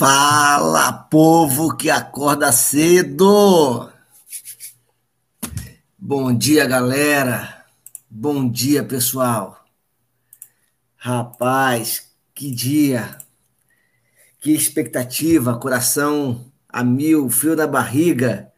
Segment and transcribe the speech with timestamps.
[0.00, 3.92] Fala, povo que acorda cedo!
[5.98, 7.66] Bom dia, galera!
[8.08, 9.62] Bom dia, pessoal!
[10.96, 13.18] Rapaz, que dia!
[14.40, 18.50] Que expectativa, coração a mil, frio na barriga.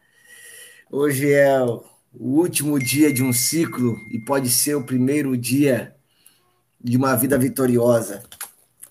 [0.89, 1.83] Hoje é o
[2.13, 5.93] último dia de um ciclo e pode ser o primeiro dia
[6.81, 8.23] de uma vida vitoriosa.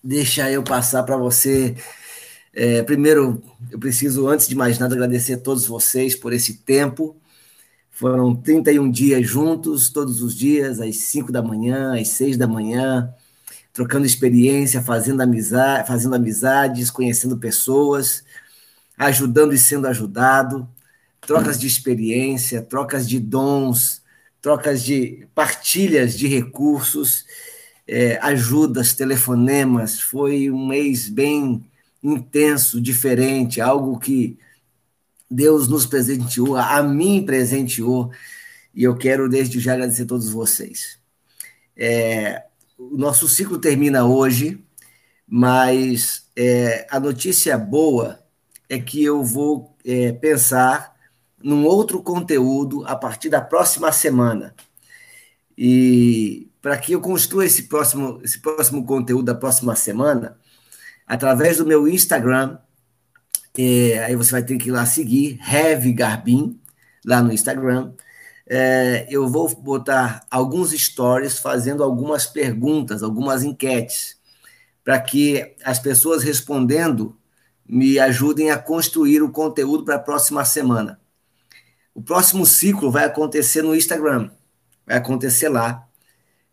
[0.03, 1.75] Deixa eu passar para você
[2.53, 7.15] é, primeiro, eu preciso, antes de mais nada, agradecer a todos vocês por esse tempo.
[7.89, 13.11] Foram 31 dias juntos, todos os dias, às 5 da manhã, às 6 da manhã,
[13.73, 18.23] trocando experiência, fazendo, amizade, fazendo amizades, conhecendo pessoas,
[18.97, 20.67] ajudando e sendo ajudado,
[21.21, 24.03] trocas de experiência, trocas de dons,
[24.41, 27.25] trocas de partilhas de recursos,
[27.87, 29.99] é, ajudas, telefonemas.
[29.99, 31.63] Foi um mês bem
[32.03, 34.37] intenso, diferente, algo que
[35.29, 38.11] Deus nos presenteou, a mim presenteou,
[38.75, 40.99] e eu quero desde já agradecer a todos vocês.
[41.75, 42.43] É,
[42.77, 44.63] o nosso ciclo termina hoje,
[45.27, 48.19] mas é, a notícia boa
[48.69, 50.95] é que eu vou é, pensar
[51.41, 54.55] num outro conteúdo a partir da próxima semana.
[55.57, 60.37] E para que eu construa esse próximo, esse próximo conteúdo da próxima semana,
[61.07, 62.57] através do meu Instagram.
[63.57, 66.59] É, aí você vai ter que ir lá seguir, Heavy Garbin,
[67.05, 67.93] lá no Instagram.
[68.47, 74.17] É, eu vou botar alguns stories fazendo algumas perguntas, algumas enquetes,
[74.83, 77.17] para que as pessoas respondendo
[77.65, 80.99] me ajudem a construir o conteúdo para a próxima semana.
[81.93, 84.29] O próximo ciclo vai acontecer no Instagram,
[84.85, 85.87] vai acontecer lá,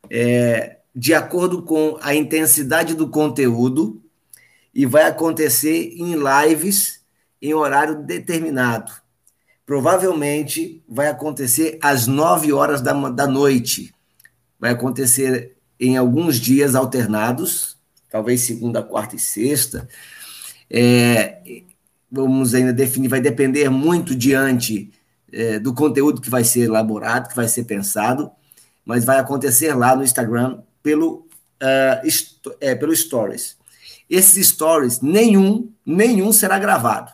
[0.08, 4.02] é, de acordo com a intensidade do conteúdo
[4.74, 7.00] e vai acontecer em lives
[7.40, 8.92] em horário determinado.
[9.64, 13.94] Provavelmente vai acontecer às 9 horas da, da noite.
[14.58, 17.78] Vai acontecer em alguns dias alternados,
[18.10, 19.88] talvez segunda, quarta e sexta.
[20.68, 21.62] É,
[22.10, 24.90] vamos ainda definir, vai depender muito diante
[25.32, 28.30] é, do conteúdo que vai ser elaborado, que vai ser pensado,
[28.84, 31.26] mas vai acontecer lá no Instagram pelo,
[31.62, 33.56] uh, é, pelo Stories.
[34.10, 37.12] Esses stories, nenhum, nenhum será gravado.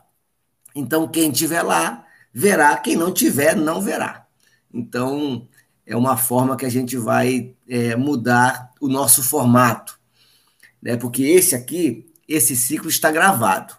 [0.75, 2.75] Então, quem tiver lá, verá.
[2.79, 4.27] Quem não tiver, não verá.
[4.73, 5.47] Então,
[5.87, 10.01] é uma forma que a gente vai é, mudar o nosso formato.
[10.83, 10.97] Né?
[10.97, 13.75] Porque esse aqui, esse ciclo está gravado.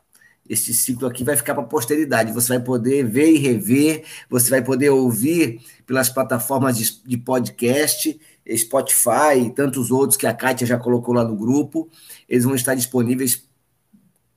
[0.47, 2.31] Esse ciclo aqui vai ficar para a posteridade.
[2.31, 8.19] Você vai poder ver e rever, você vai poder ouvir pelas plataformas de, de podcast
[8.55, 11.89] Spotify e tantos outros que a Kátia já colocou lá no grupo,
[12.29, 13.47] eles vão estar disponíveis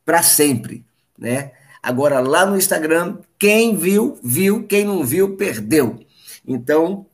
[0.04, 0.84] para sempre,
[1.19, 1.53] né?
[1.82, 6.00] Agora, lá no Instagram, quem viu, viu, quem não viu, perdeu.
[6.47, 7.06] Então,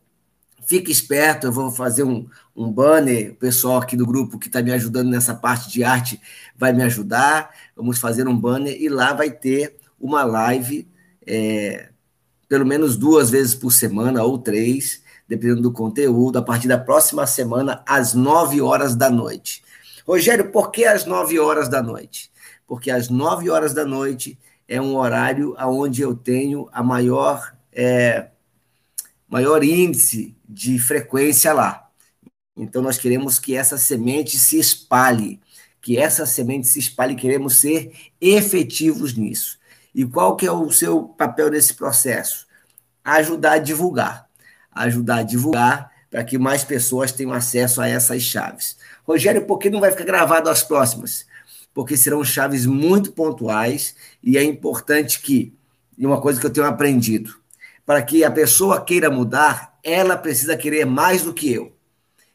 [0.66, 4.60] fique esperto, eu vou fazer um, um banner, o pessoal aqui do grupo que está
[4.60, 6.20] me ajudando nessa parte de arte
[6.56, 10.88] vai me ajudar, vamos fazer um banner e lá vai ter uma live,
[11.24, 11.90] é,
[12.48, 17.26] pelo menos duas vezes por semana ou três, dependendo do conteúdo, a partir da próxima
[17.26, 19.62] semana, às 9 horas da noite.
[20.06, 22.30] Rogério, por que às 9 horas da noite?
[22.66, 24.38] Porque às 9 horas da noite
[24.68, 28.28] é um horário onde eu tenho a maior, é,
[29.28, 31.88] maior índice de frequência lá.
[32.56, 35.40] Então, nós queremos que essa semente se espalhe,
[35.80, 39.58] que essa semente se espalhe, queremos ser efetivos nisso.
[39.94, 42.46] E qual que é o seu papel nesse processo?
[43.04, 44.25] Ajudar a divulgar
[44.84, 48.76] ajudar a divulgar para que mais pessoas tenham acesso a essas chaves.
[49.04, 51.26] Rogério, por que não vai ficar gravado as próximas?
[51.74, 55.52] Porque serão chaves muito pontuais e é importante que,
[55.96, 57.36] e uma coisa que eu tenho aprendido,
[57.84, 61.72] para que a pessoa queira mudar, ela precisa querer mais do que eu.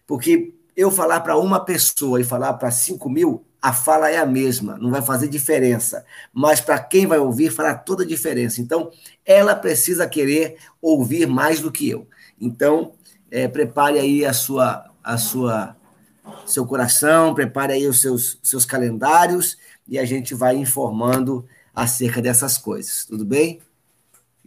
[0.08, 4.26] Porque eu falar para uma pessoa e falar para cinco mil, a fala é a
[4.26, 6.04] mesma, não vai fazer diferença.
[6.34, 8.62] Mas para quem vai ouvir, fará toda a diferença.
[8.62, 8.92] Então,
[9.26, 12.08] ela precisa querer ouvir mais do que eu.
[12.42, 12.94] Então,
[13.30, 15.76] é, prepare aí a sua, a sua,
[16.46, 19.58] seu coração, prepare aí os seus, seus calendários
[19.88, 23.62] e a gente vai informando acerca dessas coisas, tudo bem?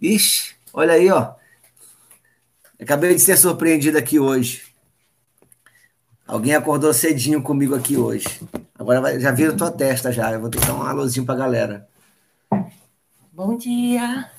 [0.03, 1.35] Ixi, olha aí, ó.
[2.81, 4.63] Acabei de ser surpreendido aqui hoje.
[6.27, 8.27] Alguém acordou cedinho comigo aqui hoje.
[8.77, 10.33] Agora vai, já vira tua testa já.
[10.33, 11.89] Eu vou ter que dar um alôzinho pra galera.
[13.33, 14.31] Bom dia.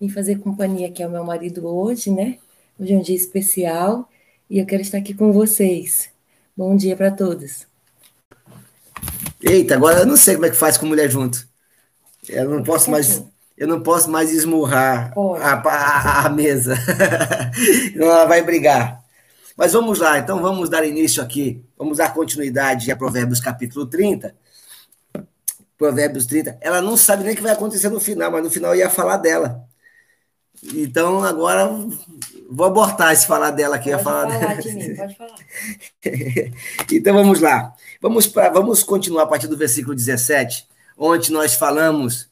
[0.00, 2.38] Vim fazer companhia aqui ao meu marido hoje, né?
[2.78, 4.08] Hoje é um dia especial
[4.48, 6.08] e eu quero estar aqui com vocês.
[6.56, 7.66] Bom dia para todos.
[9.42, 11.46] Eita, agora eu não sei como é que faz com mulher junto.
[12.28, 13.22] Eu não posso mais.
[13.56, 16.74] Eu não posso mais esmurrar a, a, a, mesa.
[17.94, 19.04] ela vai brigar.
[19.56, 21.62] Mas vamos lá, então vamos dar início aqui.
[21.76, 24.34] Vamos dar continuidade a Provérbios capítulo 30.
[25.76, 26.58] Provérbios 30.
[26.60, 28.90] Ela não sabe nem o que vai acontecer no final, mas no final eu ia
[28.90, 29.62] falar dela.
[30.74, 31.68] Então agora
[32.52, 33.90] vou abortar esse falar dela aqui.
[33.90, 35.34] Pode falar, falar de mim, pode falar.
[36.92, 37.74] então vamos lá.
[38.00, 40.66] Vamos, pra, vamos continuar a partir do versículo 17,
[40.98, 42.28] onde nós falamos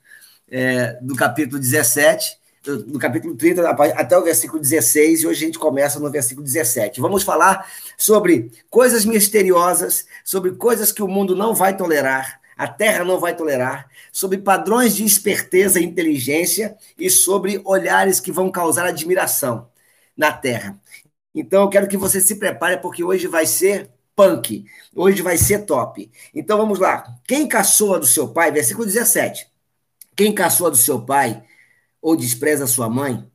[0.51, 5.47] é, do capítulo 17, do, do, capítulo 30 até o versículo 16, e hoje a
[5.47, 7.01] gente começa no versículo 17.
[7.01, 13.05] Vamos falar sobre coisas misteriosas, sobre coisas que o mundo não vai tolerar, a terra
[13.05, 18.85] não vai tolerar, sobre padrões de esperteza e inteligência e sobre olhares que vão causar
[18.85, 19.70] admiração
[20.21, 20.79] na terra.
[21.35, 24.67] Então eu quero que você se prepare, porque hoje vai ser punk.
[24.95, 26.11] Hoje vai ser top.
[26.35, 27.07] Então vamos lá.
[27.27, 29.49] Quem caçoa do seu pai, versículo 17.
[30.15, 31.43] Quem caçoa do seu pai
[32.03, 33.27] ou despreza sua mãe,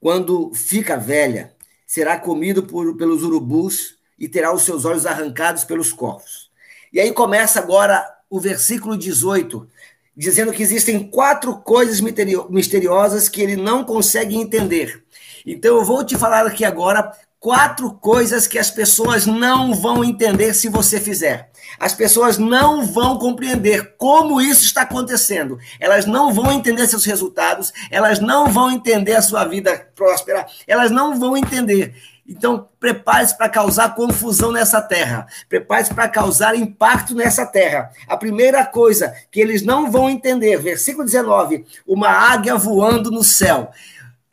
[0.00, 1.54] quando fica velha,
[1.86, 6.50] será comido por, pelos urubus e terá os seus olhos arrancados pelos corvos.
[6.90, 9.68] E aí começa agora o versículo 18,
[10.16, 15.04] dizendo que existem quatro coisas misteriosas que ele não consegue entender.
[15.44, 20.54] Então eu vou te falar aqui agora quatro coisas que as pessoas não vão entender
[20.54, 21.50] se você fizer.
[21.78, 25.58] As pessoas não vão compreender como isso está acontecendo.
[25.78, 30.90] Elas não vão entender seus resultados, elas não vão entender a sua vida próspera, elas
[30.90, 31.94] não vão entender.
[32.26, 35.26] Então, prepare-se para causar confusão nessa terra.
[35.46, 37.90] Prepare-se para causar impacto nessa terra.
[38.08, 43.70] A primeira coisa que eles não vão entender, versículo 19: uma águia voando no céu.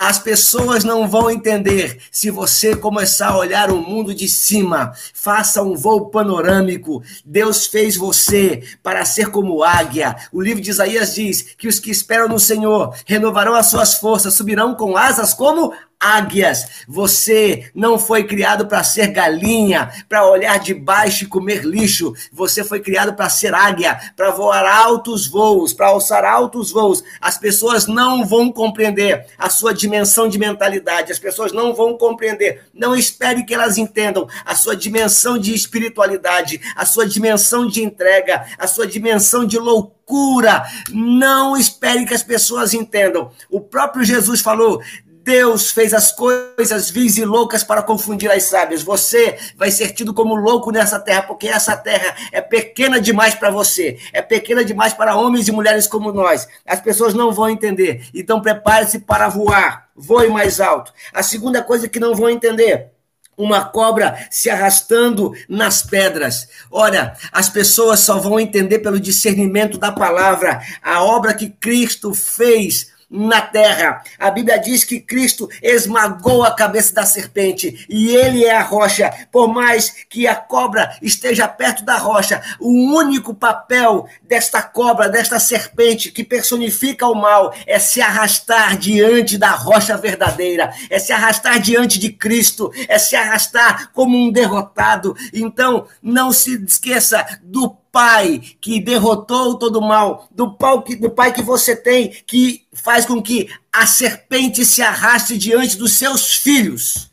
[0.01, 4.93] As pessoas não vão entender se você começar a olhar o mundo de cima.
[5.13, 7.03] Faça um voo panorâmico.
[7.23, 10.15] Deus fez você para ser como águia.
[10.33, 14.33] O livro de Isaías diz que os que esperam no Senhor renovarão as suas forças,
[14.33, 15.71] subirão com asas como
[16.01, 16.83] águias.
[16.87, 22.13] Você não foi criado para ser galinha, para olhar de baixo e comer lixo.
[22.33, 27.03] Você foi criado para ser águia, para voar altos voos, para alçar altos voos.
[27.21, 31.11] As pessoas não vão compreender a sua dimensão de mentalidade.
[31.11, 32.63] As pessoas não vão compreender.
[32.73, 38.45] Não espere que elas entendam a sua dimensão de espiritualidade, a sua dimensão de entrega,
[38.57, 40.65] a sua dimensão de loucura.
[40.89, 43.31] Não espere que as pessoas entendam.
[43.49, 44.81] O próprio Jesus falou:
[45.23, 48.81] Deus fez as coisas vis e loucas para confundir as sábias.
[48.81, 53.51] Você vai ser tido como louco nessa terra, porque essa terra é pequena demais para
[53.51, 56.47] você, é pequena demais para homens e mulheres como nós.
[56.65, 58.07] As pessoas não vão entender.
[58.13, 60.91] Então prepare-se para voar, voe mais alto.
[61.13, 62.89] A segunda coisa que não vão entender,
[63.37, 66.47] uma cobra se arrastando nas pedras.
[66.71, 72.91] Olha, as pessoas só vão entender pelo discernimento da palavra a obra que Cristo fez
[73.11, 74.01] na terra.
[74.17, 79.11] A Bíblia diz que Cristo esmagou a cabeça da serpente e ele é a rocha.
[79.29, 85.39] Por mais que a cobra esteja perto da rocha, o único papel desta cobra, desta
[85.39, 91.59] serpente que personifica o mal, é se arrastar diante da rocha verdadeira, é se arrastar
[91.59, 95.15] diante de Cristo, é se arrastar como um derrotado.
[95.33, 101.09] Então, não se esqueça do pai que derrotou todo o mal, do pai, que, do
[101.09, 106.35] pai que você tem, que faz com que a serpente se arraste diante dos seus
[106.35, 107.11] filhos.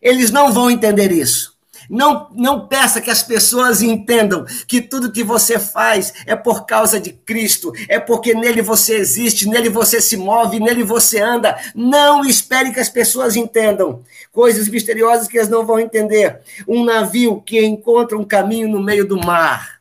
[0.00, 1.58] Eles não vão entender isso.
[1.88, 7.00] Não, não peça que as pessoas entendam que tudo que você faz é por causa
[7.00, 11.58] de Cristo, é porque nele você existe, nele você se move, nele você anda.
[11.74, 16.40] Não espere que as pessoas entendam coisas misteriosas que elas não vão entender.
[16.68, 19.79] Um navio que encontra um caminho no meio do mar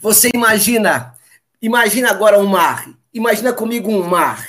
[0.00, 1.14] você imagina,
[1.60, 2.88] imagina agora um mar.
[3.12, 4.46] Imagina comigo um mar.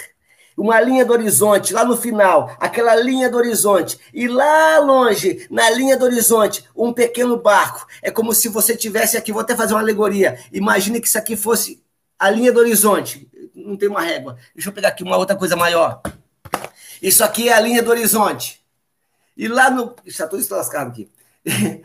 [0.55, 3.99] Uma linha do horizonte, lá no final, aquela linha do horizonte.
[4.13, 7.85] E lá longe, na linha do horizonte, um pequeno barco.
[8.01, 10.39] É como se você tivesse aqui, vou até fazer uma alegoria.
[10.53, 11.83] Imagine que isso aqui fosse
[12.17, 13.27] a linha do horizonte.
[13.53, 14.37] Não tem uma régua.
[14.55, 16.01] Deixa eu pegar aqui uma outra coisa maior.
[17.01, 18.61] Isso aqui é a linha do horizonte.
[19.35, 19.95] E lá no.
[20.05, 21.09] Já estou lascado aqui.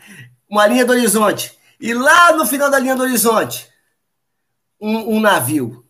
[0.49, 1.56] uma linha do horizonte.
[1.81, 3.71] E lá no final da linha do horizonte,
[4.81, 5.85] um, um navio.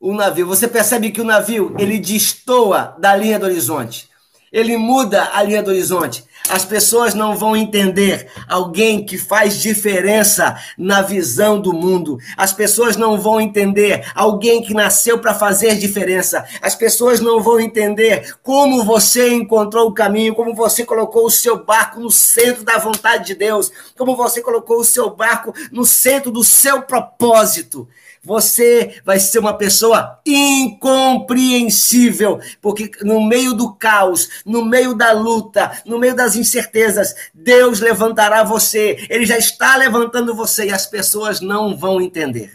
[0.00, 0.46] Um navio.
[0.46, 4.07] Você percebe que o navio ele destoa da linha do horizonte.
[4.52, 6.24] Ele muda a linha do horizonte.
[6.48, 12.18] As pessoas não vão entender alguém que faz diferença na visão do mundo.
[12.36, 16.46] As pessoas não vão entender alguém que nasceu para fazer diferença.
[16.62, 21.62] As pessoas não vão entender como você encontrou o caminho, como você colocou o seu
[21.62, 26.30] barco no centro da vontade de Deus, como você colocou o seu barco no centro
[26.30, 27.86] do seu propósito.
[28.22, 35.82] Você vai ser uma pessoa incompreensível, porque no meio do caos, no meio da luta,
[35.84, 39.06] no meio das incertezas, Deus levantará você.
[39.08, 42.52] Ele já está levantando você e as pessoas não vão entender.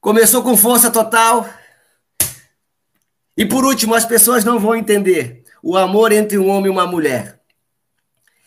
[0.00, 1.48] Começou com força total.
[3.36, 6.86] E por último, as pessoas não vão entender o amor entre um homem e uma
[6.86, 7.40] mulher.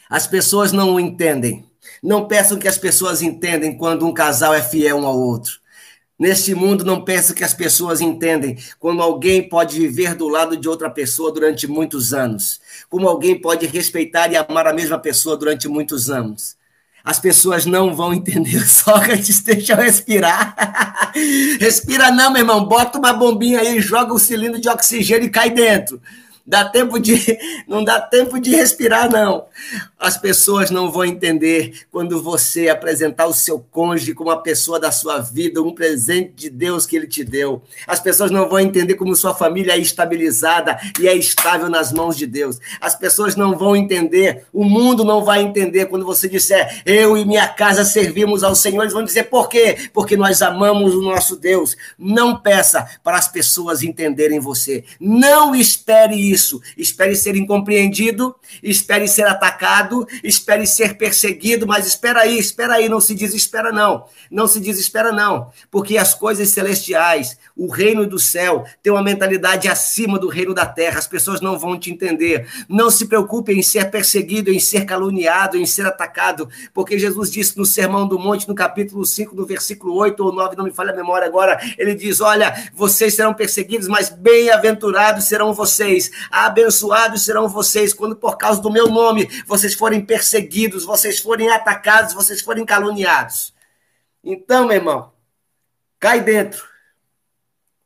[0.09, 1.68] As pessoas não entendem.
[2.01, 5.59] Não peçam que as pessoas entendem quando um casal é fiel um ao outro.
[6.19, 10.67] Neste mundo, não peçam que as pessoas entendem quando alguém pode viver do lado de
[10.67, 12.59] outra pessoa durante muitos anos.
[12.89, 16.57] Como alguém pode respeitar e amar a mesma pessoa durante muitos anos.
[17.05, 18.59] As pessoas não vão entender.
[18.67, 21.11] Sócrates, deixa respirar.
[21.57, 22.65] Respira não, meu irmão.
[22.65, 26.01] Bota uma bombinha aí, joga o cilindro de oxigênio e cai dentro.
[26.49, 27.37] Dá tempo de,
[27.69, 29.45] não dá tempo de respirar, não.
[29.99, 34.91] As pessoas não vão entender quando você apresentar o seu cônjuge como uma pessoa da
[34.91, 37.61] sua vida, um presente de Deus que ele te deu.
[37.85, 42.17] As pessoas não vão entender como sua família é estabilizada e é estável nas mãos
[42.17, 42.57] de Deus.
[42.81, 47.25] As pessoas não vão entender, o mundo não vai entender quando você disser, eu e
[47.25, 48.81] minha casa servimos ao Senhor.
[48.81, 49.89] Eles vão dizer, por quê?
[49.93, 51.77] Porque nós amamos o nosso Deus.
[51.95, 54.83] Não peça para as pessoas entenderem você.
[54.99, 56.61] Não espere isso isso.
[56.77, 63.01] Espere ser incompreendido, espere ser atacado, espere ser perseguido, mas espera aí, espera aí, não
[63.01, 64.05] se desespera não.
[64.31, 69.67] Não se desespera não, porque as coisas celestiais, o reino do céu, tem uma mentalidade
[69.67, 70.99] acima do reino da terra.
[70.99, 72.47] As pessoas não vão te entender.
[72.69, 77.57] Não se preocupe em ser perseguido, em ser caluniado, em ser atacado, porque Jesus disse
[77.57, 80.91] no Sermão do Monte, no capítulo 5, no versículo 8 ou 9, não me falha
[80.91, 87.47] a memória agora, ele diz: "Olha, vocês serão perseguidos, mas bem-aventurados serão vocês Abençoados serão
[87.47, 92.65] vocês quando, por causa do meu nome, vocês forem perseguidos, vocês forem atacados, vocês forem
[92.65, 93.53] caluniados.
[94.23, 95.11] Então, meu irmão,
[95.99, 96.67] cai dentro.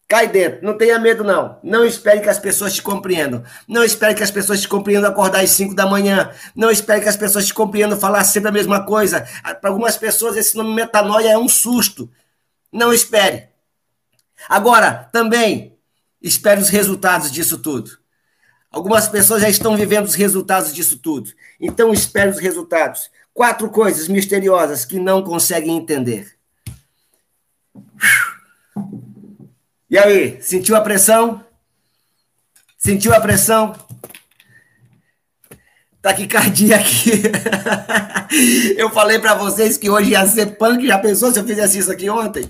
[0.08, 0.64] Cai dentro.
[0.64, 1.58] Não tenha medo, não.
[1.64, 3.44] Não espere que as pessoas te compreendam.
[3.68, 6.32] Não espere que as pessoas te compreendam acordar às 5 da manhã.
[6.56, 9.28] Não espere que as pessoas te compreendam falar sempre a mesma coisa.
[9.60, 12.12] Para algumas pessoas, esse nome metanoia é um susto.
[12.72, 13.50] Não espere.
[14.48, 15.78] Agora, também,
[16.22, 18.03] espere os resultados disso tudo.
[18.74, 21.32] Algumas pessoas já estão vivendo os resultados disso tudo.
[21.62, 23.12] Então, espere os resultados.
[23.32, 26.36] Quatro coisas misteriosas que não conseguem entender.
[29.88, 31.46] E aí, sentiu a pressão?
[32.76, 33.76] Sentiu a pressão?
[36.02, 37.12] Taquicardia aqui.
[38.76, 40.88] eu falei para vocês que hoje ia ser punk.
[40.88, 42.50] Já pensou se eu fizesse isso aqui ontem?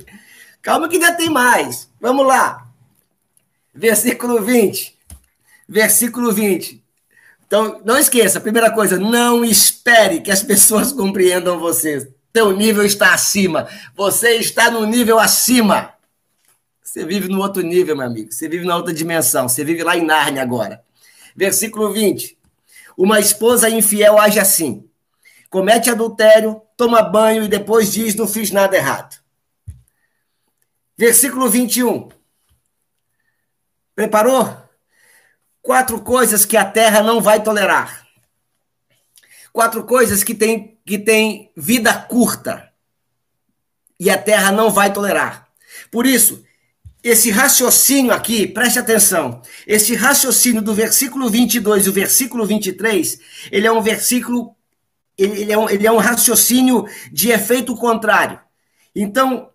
[0.62, 1.90] Calma que ainda tem mais.
[2.00, 2.66] Vamos lá.
[3.74, 4.93] Versículo 20
[5.74, 6.84] versículo 20.
[7.48, 12.14] Então, não esqueça, primeira coisa, não espere que as pessoas compreendam você.
[12.32, 13.68] Teu nível está acima.
[13.96, 15.94] Você está no nível acima.
[16.84, 18.32] Você vive no outro nível, meu amigo.
[18.32, 19.50] Você vive na outra dimensão.
[19.50, 20.84] Você vive lá em Nárnia agora.
[21.36, 22.38] Versículo 20.
[22.96, 24.88] Uma esposa infiel age assim.
[25.50, 29.16] Comete adultério, toma banho e depois diz: Não fiz nada errado.
[30.96, 32.10] Versículo 21.
[33.96, 34.63] Preparou?
[35.64, 38.06] Quatro coisas que a terra não vai tolerar.
[39.52, 42.70] Quatro coisas que têm que tem vida curta.
[44.00, 45.48] E a terra não vai tolerar.
[45.90, 46.44] Por isso,
[47.02, 53.20] esse raciocínio aqui, preste atenção, esse raciocínio do versículo 22 e o versículo 23,
[53.52, 54.56] ele é um versículo,
[55.18, 58.40] ele, é um, ele é um raciocínio de efeito contrário.
[58.94, 59.50] Então,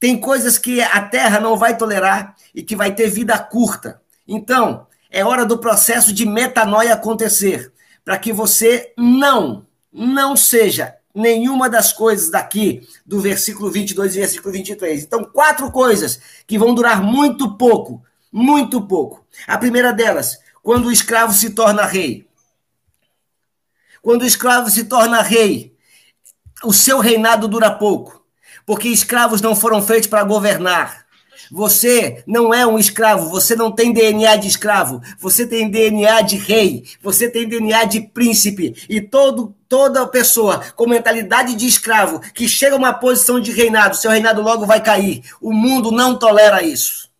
[0.00, 4.02] tem coisas que a terra não vai tolerar e que vai ter vida curta.
[4.26, 7.70] Então, é hora do processo de metanoia acontecer,
[8.02, 14.52] para que você não, não seja nenhuma das coisas daqui do versículo 22 e versículo
[14.52, 15.04] 23.
[15.04, 18.02] Então, quatro coisas que vão durar muito pouco,
[18.32, 19.24] muito pouco.
[19.46, 22.26] A primeira delas, quando o escravo se torna rei.
[24.00, 25.76] Quando o escravo se torna rei,
[26.64, 28.24] o seu reinado dura pouco,
[28.64, 31.01] porque escravos não foram feitos para governar.
[31.54, 36.38] Você não é um escravo, você não tem DNA de escravo, você tem DNA de
[36.38, 38.74] rei, você tem DNA de príncipe.
[38.88, 43.98] E todo, toda pessoa com mentalidade de escravo que chega a uma posição de reinado,
[43.98, 45.22] seu reinado logo vai cair.
[45.42, 47.11] O mundo não tolera isso.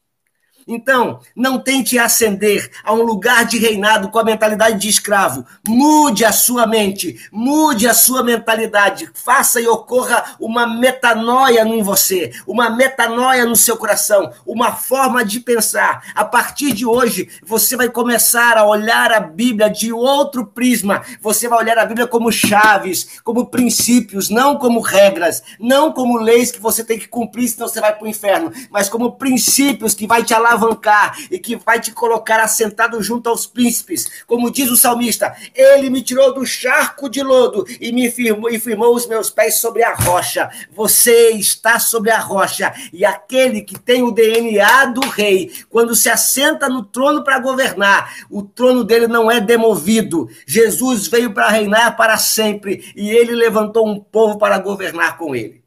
[0.67, 5.45] Então, não tente ascender a um lugar de reinado com a mentalidade de escravo.
[5.67, 9.11] Mude a sua mente, mude a sua mentalidade.
[9.13, 15.41] Faça e ocorra uma metanoia em você, uma metanoia no seu coração, uma forma de
[15.41, 16.03] pensar.
[16.15, 21.03] A partir de hoje, você vai começar a olhar a Bíblia de outro prisma.
[21.21, 26.51] Você vai olhar a Bíblia como chaves, como princípios, não como regras, não como leis
[26.51, 30.07] que você tem que cumprir, senão você vai para o inferno, mas como princípios que
[30.07, 34.25] vai te alavancar alavancar e que vai te colocar assentado junto aos príncipes.
[34.27, 38.61] Como diz o salmista, ele me tirou do charco de lodo e me firmou, e
[38.61, 40.51] firmou os meus pés sobre a rocha.
[40.73, 46.09] Você está sobre a rocha e aquele que tem o DNA do rei, quando se
[46.09, 50.29] assenta no trono para governar, o trono dele não é demovido.
[50.47, 55.63] Jesus veio para reinar para sempre e ele levantou um povo para governar com ele.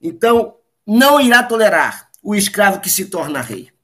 [0.00, 0.54] Então,
[0.86, 3.75] não irá tolerar o escravo que se torna rei.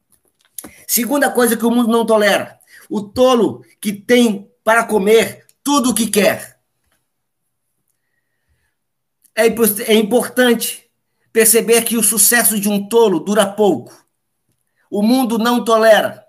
[0.92, 5.94] Segunda coisa que o mundo não tolera: o tolo que tem para comer tudo o
[5.94, 6.60] que quer.
[9.34, 9.46] É,
[9.90, 10.84] é importante
[11.32, 14.06] perceber que o sucesso de um tolo dura pouco.
[14.90, 16.26] O mundo não tolera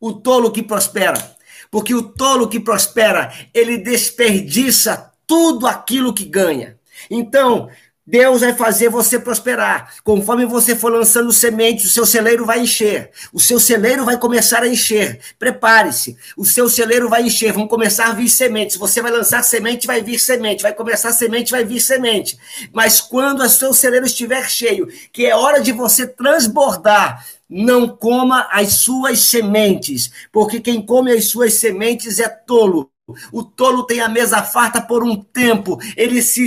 [0.00, 1.36] o tolo que prospera,
[1.70, 6.80] porque o tolo que prospera, ele desperdiça tudo aquilo que ganha.
[7.10, 7.68] Então,
[8.10, 9.94] Deus vai fazer você prosperar.
[10.02, 13.12] Conforme você for lançando sementes, o seu celeiro vai encher.
[13.32, 15.20] O seu celeiro vai começar a encher.
[15.38, 16.16] Prepare-se.
[16.36, 17.52] O seu celeiro vai encher.
[17.52, 18.76] Vão começar a vir sementes.
[18.76, 20.60] Você vai lançar semente, vai vir semente.
[20.60, 22.36] Vai começar semente, vai vir semente.
[22.72, 28.48] Mas quando o seu celeiro estiver cheio, que é hora de você transbordar, não coma
[28.50, 32.90] as suas sementes, porque quem come as suas sementes é tolo.
[33.32, 36.44] O tolo tem a mesa farta por um tempo, ele se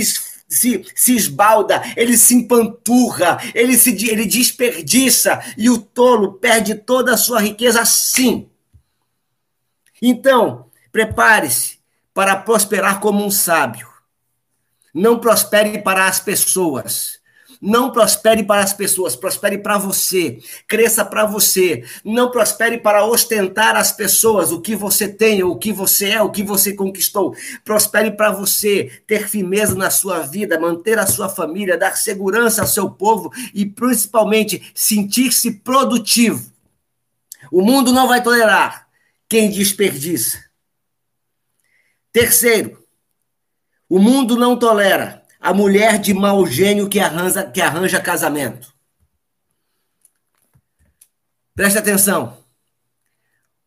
[0.54, 7.12] se, se esbalda, ele se empanturra, ele se ele desperdiça e o tolo perde toda
[7.12, 8.48] a sua riqueza assim.
[10.00, 11.78] Então, prepare-se
[12.12, 13.88] para prosperar como um sábio.
[14.94, 17.18] Não prospere para as pessoas,
[17.64, 21.82] não prospere para as pessoas, prospere para você, cresça para você.
[22.04, 26.30] Não prospere para ostentar as pessoas o que você tem, o que você é, o
[26.30, 27.34] que você conquistou.
[27.64, 32.68] Prospere para você ter firmeza na sua vida, manter a sua família, dar segurança ao
[32.68, 36.52] seu povo e principalmente sentir-se produtivo.
[37.50, 38.86] O mundo não vai tolerar
[39.26, 40.38] quem desperdiça.
[42.12, 42.84] Terceiro,
[43.88, 48.72] o mundo não tolera a mulher de mau gênio que arranja, que arranja casamento.
[51.54, 52.38] Preste atenção.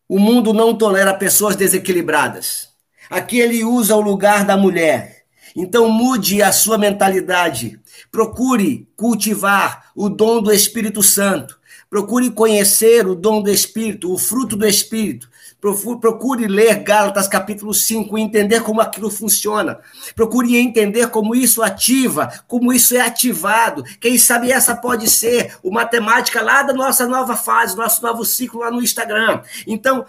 [0.08, 2.70] O mundo não tolera pessoas desequilibradas.
[3.08, 5.24] Aqui ele usa o lugar da mulher.
[5.54, 7.80] Então mude a sua mentalidade.
[8.10, 11.60] Procure cultivar o dom do Espírito Santo.
[11.88, 15.30] Procure conhecer o dom do Espírito, o fruto do Espírito.
[15.60, 19.80] Procure ler Gálatas capítulo 5 e entender como aquilo funciona.
[20.14, 23.82] Procure entender como isso ativa, como isso é ativado.
[24.00, 28.60] Quem sabe essa pode ser o matemática lá da nossa nova fase, nosso novo ciclo
[28.60, 29.42] lá no Instagram.
[29.66, 30.06] Então,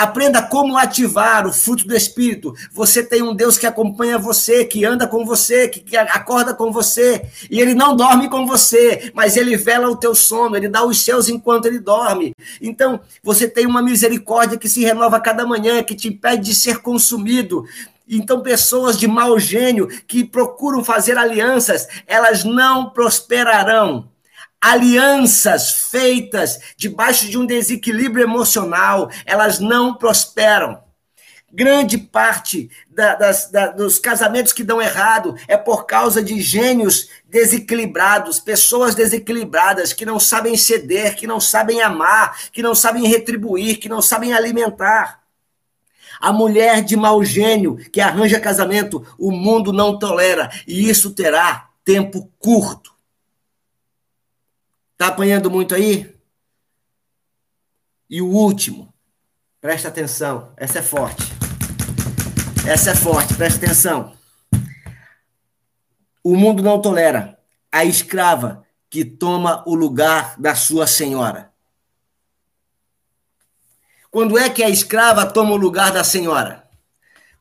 [0.00, 2.54] Aprenda como ativar o fruto do Espírito.
[2.72, 6.72] Você tem um Deus que acompanha você, que anda com você, que, que, acorda com
[6.72, 7.26] você.
[7.50, 11.02] E ele não dorme com você, mas ele vela o teu sono, ele dá os
[11.04, 12.34] seus enquanto ele dorme.
[12.62, 16.78] Então, você tem uma misericórdia que se renova cada manhã, que te impede de ser
[16.78, 17.66] consumido.
[18.08, 24.08] Então, pessoas de mau gênio que procuram fazer alianças, elas não prosperarão
[24.60, 30.82] alianças feitas debaixo de um desequilíbrio emocional, elas não prosperam.
[31.52, 37.08] Grande parte da, das, da, dos casamentos que dão errado é por causa de gênios
[37.28, 43.80] desequilibrados, pessoas desequilibradas que não sabem ceder, que não sabem amar, que não sabem retribuir,
[43.80, 45.20] que não sabem alimentar.
[46.20, 51.68] A mulher de mau gênio que arranja casamento, o mundo não tolera, e isso terá
[51.84, 52.92] tempo curto.
[55.00, 56.14] Tá apanhando muito aí?
[58.10, 58.92] E o último,
[59.58, 61.22] presta atenção, essa é forte.
[62.68, 64.14] Essa é forte, presta atenção.
[66.22, 67.38] O mundo não tolera
[67.72, 71.50] a escrava que toma o lugar da sua senhora.
[74.10, 76.68] Quando é que a escrava toma o lugar da senhora?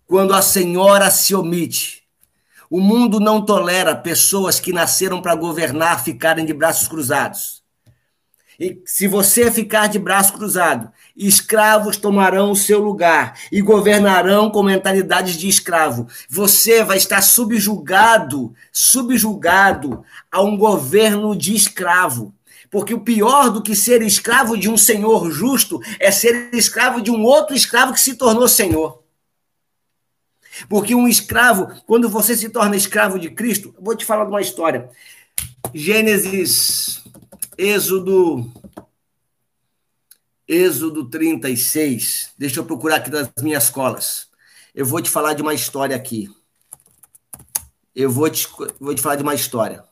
[0.08, 1.99] Quando a senhora se omite
[2.70, 7.60] o mundo não tolera pessoas que nasceram para governar ficarem de braços cruzados.
[8.60, 14.62] E se você ficar de braço cruzado, escravos tomarão o seu lugar e governarão com
[14.62, 16.08] mentalidades de escravo.
[16.30, 22.34] Você vai estar subjugado, subjugado a um governo de escravo.
[22.70, 27.10] Porque o pior do que ser escravo de um senhor justo é ser escravo de
[27.10, 29.02] um outro escravo que se tornou senhor.
[30.68, 34.42] Porque um escravo, quando você se torna escravo de Cristo, vou te falar de uma
[34.42, 34.90] história.
[35.74, 37.04] Gênesis,
[37.58, 38.52] Êxodo,
[40.48, 42.34] Êxodo 36.
[42.38, 44.28] Deixa eu procurar aqui nas minhas colas.
[44.74, 46.30] Eu vou te falar de uma história aqui.
[47.96, 48.48] Eu vou te,
[48.80, 49.84] vou te falar de uma história.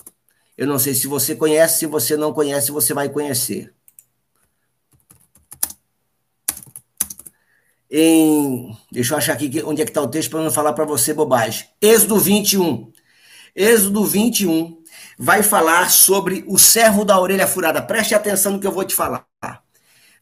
[0.58, 3.77] Eu não sei se você conhece, se você não conhece, você vai conhecer.
[7.90, 10.86] Em, deixa eu achar aqui onde é que está o texto para não falar para
[10.86, 11.66] você bobagem.
[11.82, 12.92] Êxodo 21.
[13.56, 14.78] Êxodo 21
[15.18, 17.82] vai falar sobre o servo da orelha furada.
[17.82, 19.26] Preste atenção no que eu vou te falar.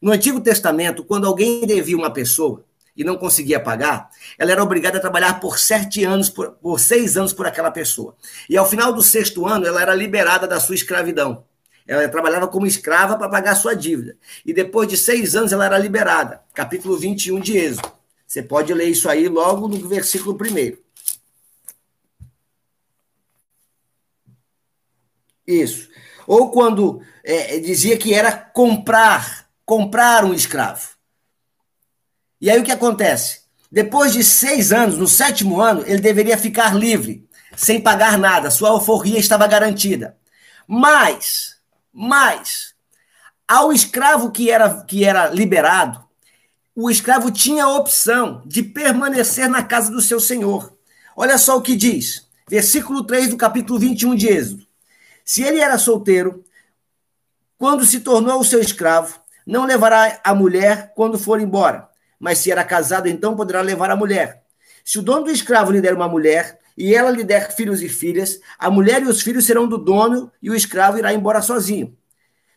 [0.01, 2.63] No Antigo Testamento, quando alguém devia uma pessoa,
[2.95, 7.17] e não conseguia pagar, ela era obrigada a trabalhar por sete anos, por, por seis
[7.17, 8.15] anos por aquela pessoa.
[8.49, 11.43] E ao final do sexto ano, ela era liberada da sua escravidão.
[11.87, 14.17] Ela trabalhava como escrava para pagar sua dívida.
[14.45, 16.41] E depois de seis anos, ela era liberada.
[16.53, 17.91] Capítulo 21 de Êxodo.
[18.25, 20.83] Você pode ler isso aí logo no versículo primeiro.
[25.45, 25.87] Isso.
[26.25, 30.95] Ou quando é, dizia que era comprar, comprar um escravo.
[32.41, 33.41] E aí o que acontece?
[33.71, 38.69] Depois de seis anos, no sétimo ano, ele deveria ficar livre, sem pagar nada, sua
[38.69, 40.17] alforria estava garantida.
[40.67, 41.54] Mas,
[41.95, 42.75] mas,
[43.47, 46.03] ao escravo que era, que era liberado,
[46.75, 50.75] o escravo tinha a opção de permanecer na casa do seu senhor.
[51.15, 54.67] Olha só o que diz, versículo 3 do capítulo 21 de Êxodo.
[55.23, 56.43] Se ele era solteiro,
[57.58, 62.63] quando se tornou seu escravo, não levará a mulher quando for embora mas se era
[62.63, 64.43] casado, então poderá levar a mulher.
[64.84, 67.89] Se o dono do escravo lhe der uma mulher, e ela lhe der filhos e
[67.89, 71.95] filhas, a mulher e os filhos serão do dono, e o escravo irá embora sozinho.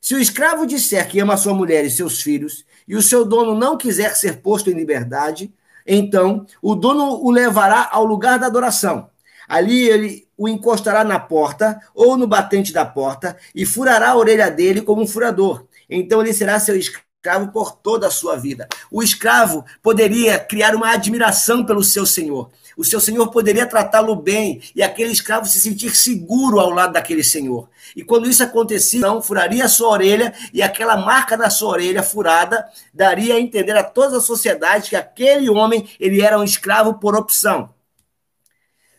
[0.01, 3.55] Se o escravo disser que ama sua mulher e seus filhos, e o seu dono
[3.55, 5.53] não quiser ser posto em liberdade,
[5.87, 9.11] então o dono o levará ao lugar da adoração.
[9.49, 14.51] Ali ele o encostará na porta ou no batente da porta e furará a orelha
[14.51, 15.67] dele como um furador.
[15.89, 18.69] Então ele será seu escravo por toda a sua vida.
[18.91, 22.51] O escravo poderia criar uma admiração pelo seu senhor.
[22.79, 27.25] O seu senhor poderia tratá-lo bem e aquele escravo se sentir seguro ao lado daquele
[27.25, 27.69] senhor.
[27.97, 32.05] E quando isso acontecia, então, furaria a sua orelha e aquela marca na sua orelha
[32.05, 32.65] furada
[32.95, 37.17] daria a entender a toda a sociedade que aquele homem ele era um escravo por
[37.17, 37.75] opção.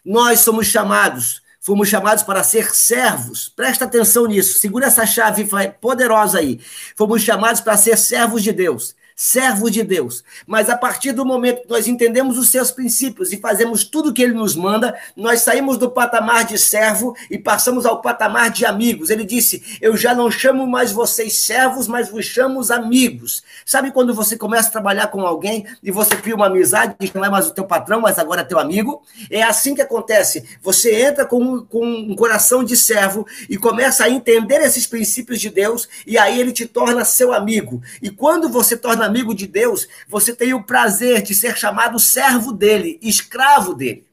[0.03, 3.49] Nós somos chamados Fomos chamados para ser servos.
[3.49, 4.57] Presta atenção nisso.
[4.57, 5.47] Segura essa chave
[5.81, 6.59] poderosa aí.
[6.95, 10.23] Fomos chamados para ser servos de Deus servos de Deus.
[10.47, 14.13] Mas a partir do momento que nós entendemos os seus princípios e fazemos tudo o
[14.13, 18.65] que ele nos manda, nós saímos do patamar de servo e passamos ao patamar de
[18.65, 19.09] amigos.
[19.09, 23.43] Ele disse: Eu já não chamo mais vocês servos, mas vos chamo os amigos.
[23.65, 27.25] Sabe quando você começa a trabalhar com alguém e você cria uma amizade que não
[27.25, 29.01] é mais o teu patrão, mas agora é teu amigo?
[29.29, 30.47] É assim que acontece.
[30.61, 35.49] Você entra com, com um coração de servo e começa a entender esses princípios de
[35.49, 37.81] Deus, e aí ele te torna seu amigo.
[38.01, 42.53] E quando você torna amigo de Deus, você tem o prazer de ser chamado servo
[42.53, 44.07] dele, escravo dele.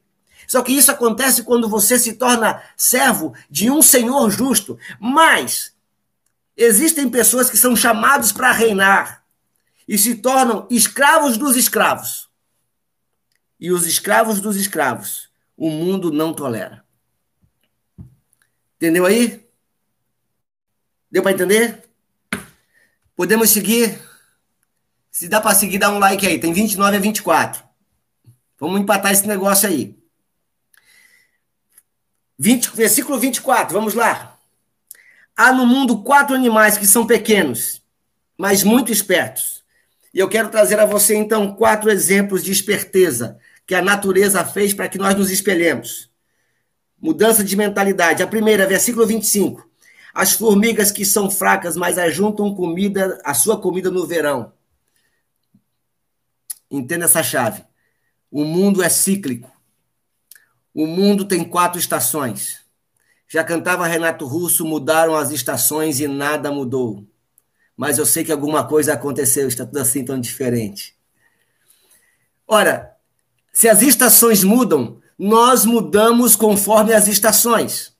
[0.47, 4.79] Só que isso acontece quando você se torna servo de um senhor justo.
[4.99, 5.73] Mas
[6.55, 9.23] existem pessoas que são chamados para reinar
[9.87, 12.29] e se tornam escravos dos escravos.
[13.59, 16.85] E os escravos dos escravos, o mundo não tolera.
[18.77, 19.45] Entendeu aí?
[21.11, 21.83] Deu para entender?
[23.15, 23.99] Podemos seguir?
[25.17, 26.37] Se dá para seguir, dá um like aí.
[26.37, 27.63] Tem 29 a 24.
[28.59, 29.97] Vamos empatar esse negócio aí.
[32.37, 34.37] 20, versículo 24, vamos lá.
[35.35, 37.81] Há no mundo quatro animais que são pequenos,
[38.37, 39.63] mas muito espertos.
[40.13, 44.71] E eu quero trazer a você, então, quatro exemplos de esperteza que a natureza fez
[44.71, 46.11] para que nós nos espelhemos.
[47.01, 48.21] Mudança de mentalidade.
[48.21, 49.67] A primeira, versículo 25.
[50.13, 54.55] As formigas que são fracas, mas ajuntam comida, a sua comida no verão.
[56.69, 57.63] Entenda essa chave.
[58.29, 59.51] O mundo é cíclico.
[60.73, 62.59] O mundo tem quatro estações.
[63.27, 67.05] Já cantava Renato Russo, mudaram as estações e nada mudou.
[67.75, 70.95] Mas eu sei que alguma coisa aconteceu, está tudo assim tão diferente.
[72.47, 72.95] Ora,
[73.51, 77.95] se as estações mudam, nós mudamos conforme as estações.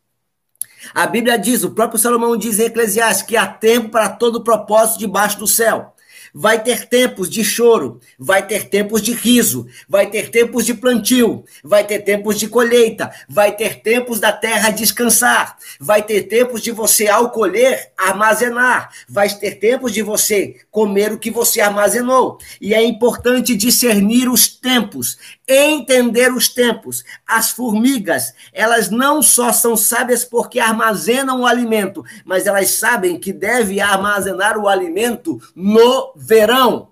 [0.94, 5.00] A Bíblia diz, o próprio Salomão diz em Eclesiastes, que há tempo para todo propósito
[5.00, 5.94] debaixo do céu.
[6.34, 11.44] Vai ter tempos de choro, vai ter tempos de riso, vai ter tempos de plantio,
[11.64, 16.72] vai ter tempos de colheita, vai ter tempos da terra descansar, vai ter tempos de
[16.72, 22.38] você, ao colher, armazenar, vai ter tempos de você comer o que você armazenou.
[22.62, 27.04] E é importante discernir os tempos, entender os tempos.
[27.26, 33.34] As formigas, elas não só são sábias porque armazenam o alimento, mas elas sabem que
[33.34, 36.90] deve armazenar o alimento no verão.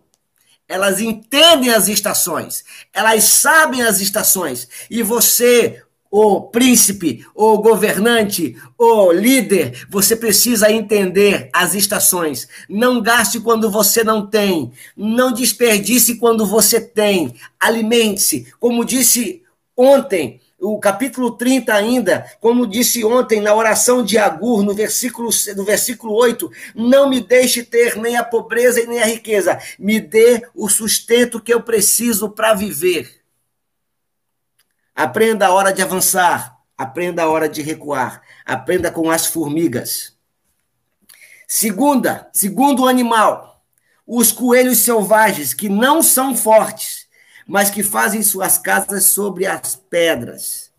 [0.68, 4.68] Elas entendem as estações, elas sabem as estações.
[4.90, 12.48] E você, o príncipe, o governante, o líder, você precisa entender as estações.
[12.68, 17.36] Não gaste quando você não tem, não desperdice quando você tem.
[17.60, 19.44] Alimente-se, como disse
[19.78, 20.42] ontem
[20.74, 26.14] o capítulo 30 ainda, como disse ontem na oração de Agur, no versículo, no versículo
[26.14, 30.68] 8, não me deixe ter nem a pobreza e nem a riqueza, me dê o
[30.68, 33.22] sustento que eu preciso para viver.
[34.96, 40.16] Aprenda a hora de avançar, aprenda a hora de recuar, aprenda com as formigas.
[41.48, 43.62] Segunda, segundo animal,
[44.08, 46.95] os coelhos selvagens que não são fortes,
[47.48, 50.72] mas que fazem suas casas sobre as pedras.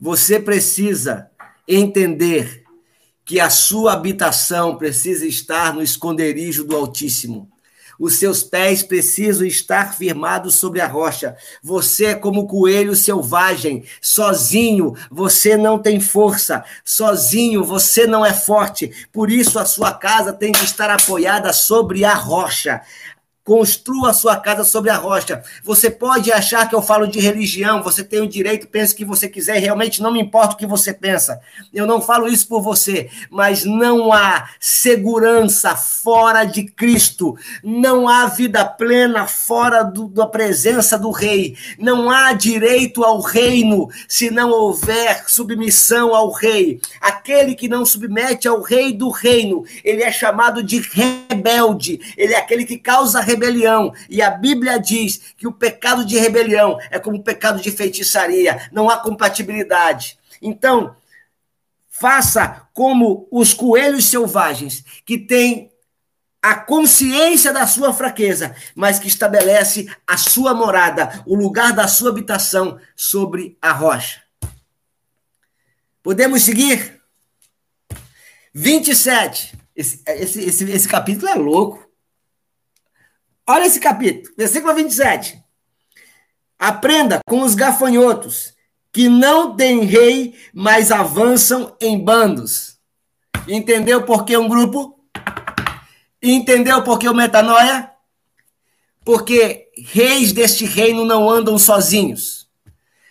[0.00, 1.30] Você precisa
[1.66, 2.64] entender
[3.24, 7.50] que a sua habitação precisa estar no esconderijo do Altíssimo.
[7.98, 11.36] Os seus pés precisam estar firmados sobre a rocha.
[11.62, 19.06] Você é como coelho selvagem, sozinho, você não tem força, sozinho você não é forte.
[19.12, 22.82] Por isso a sua casa tem que estar apoiada sobre a rocha.
[23.44, 25.42] Construa a sua casa sobre a rocha.
[25.62, 29.04] Você pode achar que eu falo de religião, você tem o direito, pense o que
[29.04, 31.38] você quiser, realmente não me importa o que você pensa.
[31.70, 37.36] Eu não falo isso por você, mas não há segurança fora de Cristo.
[37.62, 41.54] Não há vida plena fora do, da presença do rei.
[41.78, 46.80] Não há direito ao reino se não houver submissão ao rei.
[46.98, 52.00] Aquele que não submete ao rei do reino, ele é chamado de rebelde.
[52.16, 53.92] Ele é aquele que causa rebelião rebelião.
[54.08, 58.68] E a Bíblia diz que o pecado de rebelião é como o pecado de feitiçaria,
[58.72, 60.18] não há compatibilidade.
[60.40, 60.96] Então,
[61.88, 65.70] faça como os coelhos selvagens, que têm
[66.42, 72.10] a consciência da sua fraqueza, mas que estabelece a sua morada, o lugar da sua
[72.10, 74.22] habitação sobre a rocha.
[76.02, 77.00] Podemos seguir?
[78.52, 79.58] 27.
[79.74, 81.83] Esse, esse, esse, esse capítulo é louco.
[83.46, 85.38] Olha esse capítulo, versículo 27.
[86.58, 88.54] Aprenda com os gafanhotos,
[88.90, 92.78] que não têm rei, mas avançam em bandos.
[93.46, 94.98] Entendeu por que um grupo?
[96.22, 97.90] Entendeu por que o metanoia?
[99.04, 102.48] Porque reis deste reino não andam sozinhos.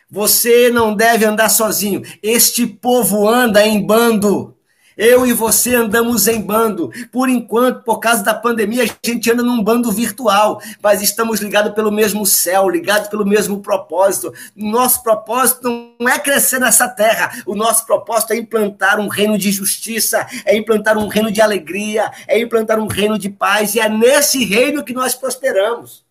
[0.09, 2.01] Você não deve andar sozinho.
[2.23, 4.52] Este povo anda em bando.
[4.97, 6.91] Eu e você andamos em bando.
[7.11, 11.73] Por enquanto, por causa da pandemia, a gente anda num bando virtual, mas estamos ligados
[11.73, 14.33] pelo mesmo céu, ligados pelo mesmo propósito.
[14.55, 19.51] Nosso propósito não é crescer nessa terra, o nosso propósito é implantar um reino de
[19.51, 23.89] justiça, é implantar um reino de alegria, é implantar um reino de paz, e é
[23.89, 26.03] nesse reino que nós prosperamos.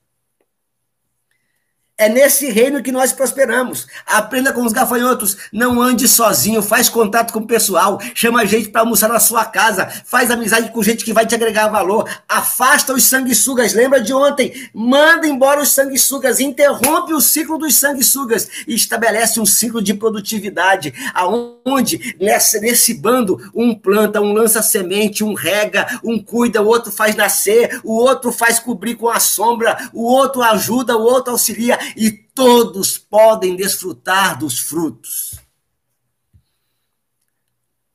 [1.99, 3.87] É nesse reino que nós prosperamos.
[4.07, 5.37] Aprenda com os gafanhotos.
[5.53, 6.63] Não ande sozinho.
[6.63, 8.01] Faz contato com o pessoal.
[8.15, 9.87] Chama gente para almoçar na sua casa.
[10.07, 12.09] Faz amizade com gente que vai te agregar valor.
[12.27, 13.75] Afasta os sanguessugas.
[13.75, 14.53] Lembra de ontem?
[14.75, 16.41] Manda embora os sanguessugas.
[16.41, 18.49] Interrompe o ciclo dos sanguessugas.
[18.67, 20.95] E estabelece um ciclo de produtividade.
[21.15, 27.15] Aonde, nesse bando, um planta, um lança semente, um rega, um cuida, o outro faz
[27.15, 32.11] nascer, o outro faz cobrir com a sombra, o outro ajuda, o outro auxilia e
[32.11, 35.39] todos podem desfrutar dos frutos.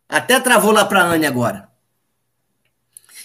[0.07, 1.69] Até travou lá para a Anne agora.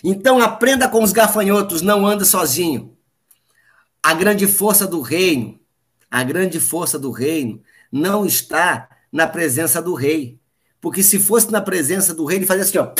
[0.03, 2.96] Então aprenda com os gafanhotos, não anda sozinho.
[4.03, 5.61] A grande força do reino,
[6.11, 10.40] a grande força do reino não está na presença do rei.
[10.81, 12.92] Porque se fosse na presença do rei, ele fazia assim, ó,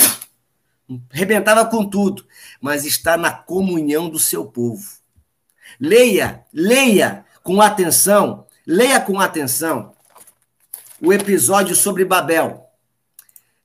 [1.11, 2.25] rebentava com tudo,
[2.61, 4.89] mas está na comunhão do seu povo.
[5.79, 9.93] Leia, leia com atenção, leia com atenção
[11.01, 12.65] o episódio sobre Babel.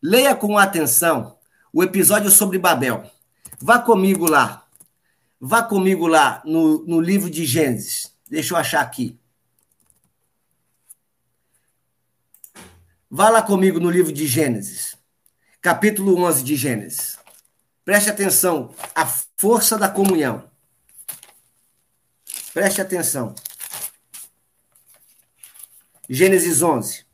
[0.03, 1.39] Leia com atenção
[1.73, 3.09] o episódio sobre Babel.
[3.61, 4.67] Vá comigo lá.
[5.41, 8.13] Vá comigo lá no, no livro de Gênesis.
[8.29, 9.17] Deixa eu achar aqui.
[13.09, 14.95] Vá lá comigo no livro de Gênesis,
[15.63, 17.19] capítulo 11 de Gênesis.
[17.83, 20.45] Preste atenção, a força da comunhão.
[22.53, 23.35] Preste atenção.
[26.11, 27.05] Gênesis 11.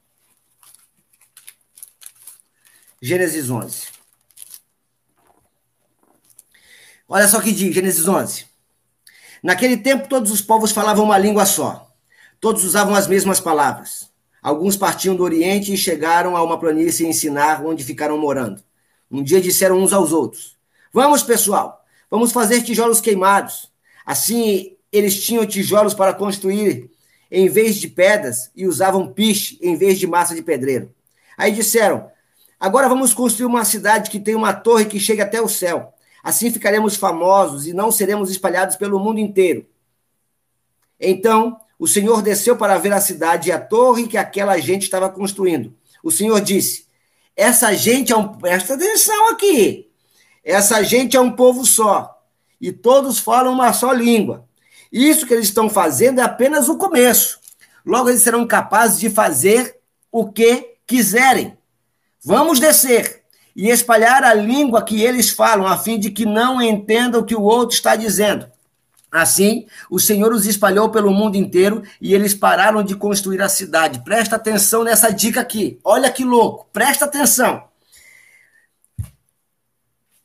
[3.02, 3.88] Gênesis 11.
[7.09, 8.46] Olha só o que diz Gênesis 11.
[9.42, 11.92] Naquele tempo, todos os povos falavam uma língua só.
[12.38, 14.09] Todos usavam as mesmas palavras.
[14.40, 18.62] Alguns partiam do Oriente e chegaram a uma planície ensinar onde ficaram morando.
[19.11, 20.57] Um dia disseram uns aos outros:
[20.92, 23.72] Vamos, pessoal, vamos fazer tijolos queimados.
[24.07, 26.93] Assim, eles tinham tijolos para construir
[27.35, 30.94] em vez de pedras e usavam piche em vez de massa de pedreiro.
[31.37, 32.09] Aí disseram:
[32.61, 35.92] Agora vamos construir uma cidade que tem uma torre que chega até o céu.
[36.23, 39.66] Assim ficaremos famosos e não seremos espalhados pelo mundo inteiro.
[40.99, 45.11] Então, o Senhor desceu para ver a cidade e a torre que aquela gente estava
[45.11, 45.75] construindo.
[46.05, 46.87] O Senhor disse:
[47.37, 48.29] Essa gente é um.
[48.29, 49.90] Presta atenção aqui.
[50.44, 52.23] Essa gente é um povo só.
[52.61, 54.49] E todos falam uma só língua.
[54.94, 57.40] Isso que eles estão fazendo é apenas o começo.
[57.85, 59.76] Logo, eles serão capazes de fazer
[60.11, 61.59] o que quiserem.
[62.24, 63.24] Vamos descer
[63.57, 67.35] e espalhar a língua que eles falam, a fim de que não entendam o que
[67.35, 68.46] o outro está dizendo.
[69.11, 74.04] Assim, o Senhor os espalhou pelo mundo inteiro e eles pararam de construir a cidade.
[74.04, 75.80] Presta atenção nessa dica aqui.
[75.83, 76.68] Olha que louco.
[76.72, 77.64] Presta atenção.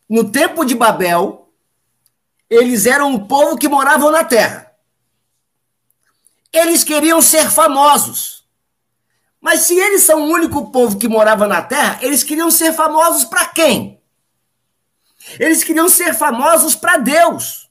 [0.08, 1.49] No tempo de Babel,
[2.50, 4.74] eles eram um povo que moravam na terra.
[6.52, 8.48] Eles queriam ser famosos.
[9.40, 13.24] Mas se eles são o único povo que morava na terra, eles queriam ser famosos
[13.24, 14.02] para quem?
[15.40, 17.70] Eles queriam ser famosos para Deus.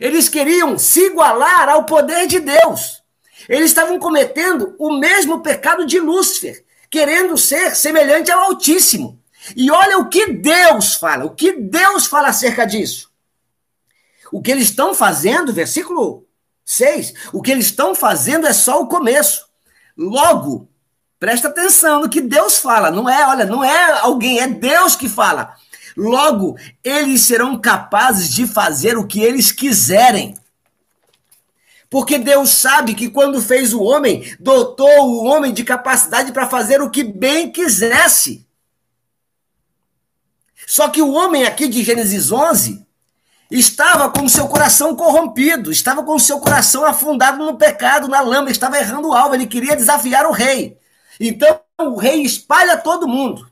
[0.00, 3.02] Eles queriam se igualar ao poder de Deus.
[3.48, 9.22] Eles estavam cometendo o mesmo pecado de Lúcifer, querendo ser semelhante ao Altíssimo.
[9.54, 13.10] E olha o que Deus fala, o que Deus fala acerca disso.
[14.32, 16.26] O que eles estão fazendo, versículo
[16.64, 19.46] 6, o que eles estão fazendo é só o começo.
[19.96, 20.68] Logo,
[21.18, 22.90] presta atenção no que Deus fala.
[22.90, 25.54] Não é, olha, não é alguém, é Deus que fala.
[25.96, 30.34] Logo, eles serão capazes de fazer o que eles quiserem.
[31.88, 36.82] Porque Deus sabe que quando fez o homem, dotou o homem de capacidade para fazer
[36.82, 38.46] o que bem quisesse.
[40.66, 42.85] Só que o homem aqui de Gênesis 11
[43.50, 48.20] estava com o seu coração corrompido, estava com o seu coração afundado no pecado, na
[48.20, 50.78] lama, estava errando o alvo, ele queria desafiar o rei.
[51.20, 53.48] Então o rei espalha todo mundo.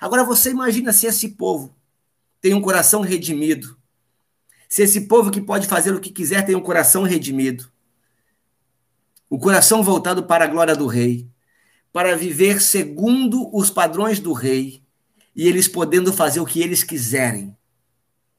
[0.00, 1.74] Agora você imagina se esse povo
[2.40, 3.76] tem um coração redimido.
[4.68, 7.70] Se esse povo que pode fazer o que quiser tem um coração redimido.
[9.28, 11.28] O coração voltado para a glória do rei,
[11.92, 14.82] para viver segundo os padrões do rei,
[15.34, 17.56] e eles podendo fazer o que eles quiserem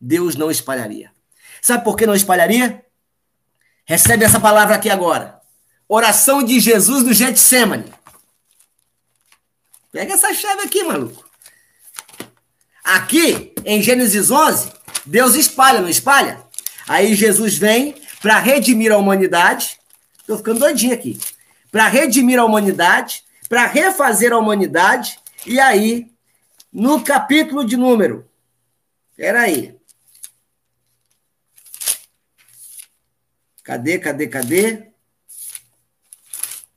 [0.06, 1.12] Deus não espalharia.
[1.60, 2.86] Sabe por que não espalharia?
[3.86, 5.41] Recebe essa palavra aqui agora.
[5.89, 7.91] Oração de Jesus no Getsemane.
[9.91, 11.28] Pega essa chave aqui, maluco.
[12.84, 14.72] Aqui, em Gênesis 11,
[15.08, 16.39] Deus espalha, não espalha?
[16.88, 19.80] Aí Jesus vem para redimir a humanidade.
[20.20, 21.20] Estou ficando doidinho aqui.
[21.72, 25.20] Para redimir a humanidade, para refazer a humanidade.
[25.48, 26.12] E aí,
[26.72, 28.30] no capítulo de número.
[29.15, 29.76] Peraí.
[33.65, 34.88] Cadê, cadê, cadê?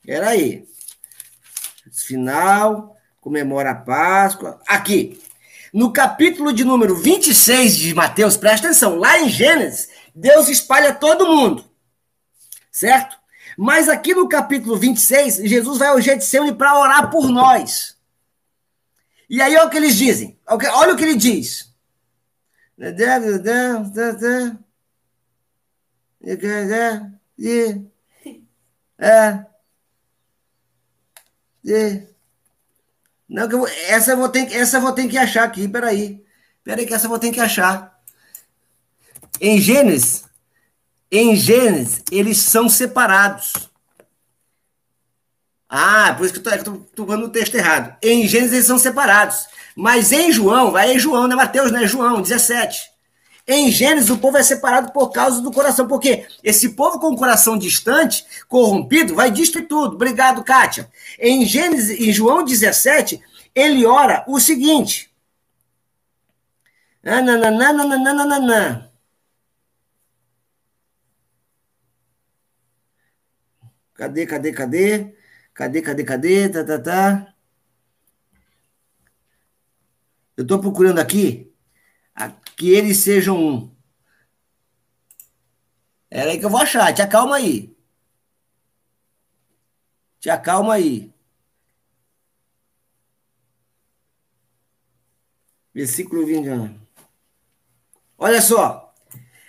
[0.07, 0.67] Era aí.
[1.93, 4.59] Final, comemora a Páscoa.
[4.67, 5.21] Aqui.
[5.71, 11.27] No capítulo de número 26 de Mateus, presta atenção, lá em Gênesis, Deus espalha todo
[11.27, 11.63] mundo.
[12.71, 13.15] Certo?
[13.55, 17.95] Mas aqui no capítulo 26, Jesus vai ao Getsemane para orar por nós.
[19.29, 20.39] E aí olha o que eles dizem.
[20.47, 21.71] Olha o que ele diz.
[27.37, 27.81] E,
[28.97, 29.45] é,
[31.63, 32.07] e,
[33.29, 36.23] não, que eu, essa eu vou ter, essa eu vou ter que achar aqui, peraí.
[36.63, 37.97] Peraí que essa eu vou ter que achar.
[39.39, 40.25] Em Gênesis,
[41.11, 43.53] em Gênesis, eles são separados.
[45.69, 47.95] Ah, por isso que eu estou falando o texto errado.
[48.01, 49.47] Em Gênesis eles são separados.
[49.75, 52.91] Mas em João, vai em João, não é Mateus, não é João, 17.
[53.51, 57.17] Em Gênesis, o povo é separado por causa do coração, porque esse povo com o
[57.17, 59.95] coração distante, corrompido, vai destruir tudo.
[59.95, 60.87] Obrigado, Kátia.
[61.17, 63.19] Em Gênesis, em João 17,
[63.55, 65.11] ele ora o seguinte.
[67.01, 68.91] Nananana.
[73.95, 75.15] Cadê, cadê, cadê?
[75.55, 76.49] Cadê, cadê, cadê?
[76.49, 77.33] Tá, tá, tá.
[80.37, 81.48] Eu estou procurando aqui
[82.55, 83.75] que eles sejam um.
[86.09, 87.75] Era aí que eu vou achar, te acalma aí.
[90.19, 91.13] Te acalma aí.
[95.73, 96.77] Versículo 21.
[98.17, 98.93] Olha só.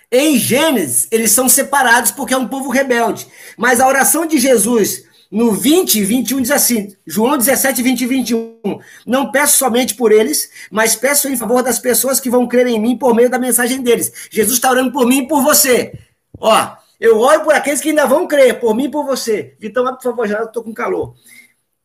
[0.09, 3.27] Em Gênesis, eles são separados porque é um povo rebelde.
[3.57, 8.05] Mas a oração de Jesus no 20 e 21 diz assim, João 17, 20 e
[8.05, 8.79] 21.
[9.07, 12.79] Não peço somente por eles, mas peço em favor das pessoas que vão crer em
[12.79, 14.11] mim por meio da mensagem deles.
[14.29, 15.97] Jesus está orando por mim e por você.
[16.37, 19.55] Ó, eu oro por aqueles que ainda vão crer, por mim e por você.
[19.57, 21.15] Vitão, por favor, já estou com calor.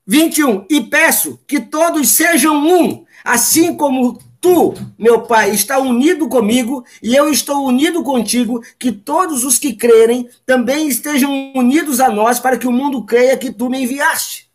[0.05, 0.67] 21.
[0.69, 7.17] E peço que todos sejam um, assim como Tu, meu Pai, está unido comigo e
[7.17, 12.57] eu estou unido contigo, que todos os que crerem também estejam unidos a nós, para
[12.57, 14.49] que o mundo creia que tu me enviaste.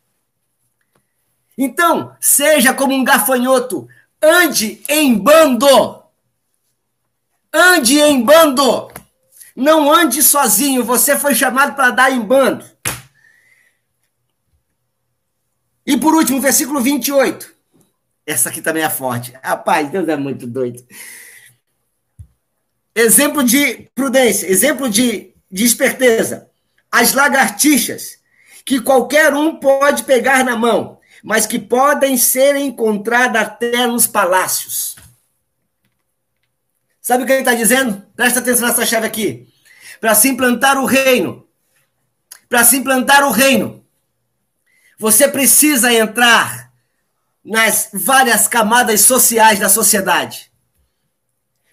[1.58, 3.86] Então, seja como um gafanhoto,
[4.22, 6.02] ande em bando.
[7.54, 8.90] Ande em bando.
[9.54, 12.64] Não ande sozinho, você foi chamado para dar em bando.
[15.86, 17.51] E por último, versículo 28.
[18.26, 19.34] Essa aqui também é forte.
[19.44, 20.86] Rapaz, Deus é muito doido.
[22.94, 26.50] Exemplo de prudência, exemplo de, de esperteza.
[26.92, 28.20] As lagartixas,
[28.66, 34.96] que qualquer um pode pegar na mão, mas que podem ser encontradas até nos palácios.
[37.02, 38.06] Sabe o que ele está dizendo?
[38.16, 39.48] Presta atenção nessa chave aqui.
[40.00, 41.48] Para se implantar o reino,
[42.50, 43.84] para se implantar o reino,
[45.00, 46.61] você precisa entrar
[47.44, 50.52] nas várias camadas sociais da sociedade.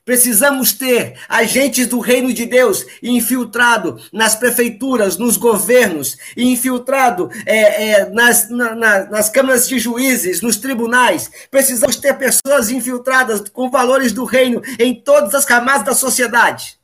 [0.09, 8.09] Precisamos ter agentes do reino de Deus infiltrado nas prefeituras, nos governos, infiltrado é, é,
[8.09, 11.31] nas, na, nas câmaras de juízes, nos tribunais.
[11.51, 16.78] Precisamos ter pessoas infiltradas com valores do reino em todas as camadas da sociedade.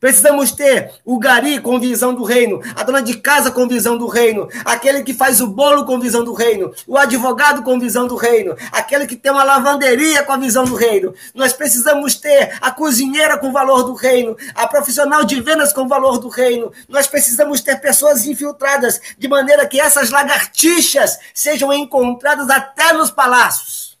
[0.00, 4.06] Precisamos ter o gari com visão do reino, a dona de casa com visão do
[4.06, 8.14] reino, aquele que faz o bolo com visão do reino, o advogado com visão do
[8.14, 11.12] reino, aquele que tem uma lavanderia com a visão do reino.
[11.34, 16.18] Nós precisamos ter a cozinheira com valor do reino, a profissional de vendas com valor
[16.18, 16.72] do reino.
[16.88, 23.98] Nós precisamos ter pessoas infiltradas de maneira que essas lagartixas sejam encontradas até nos palácios.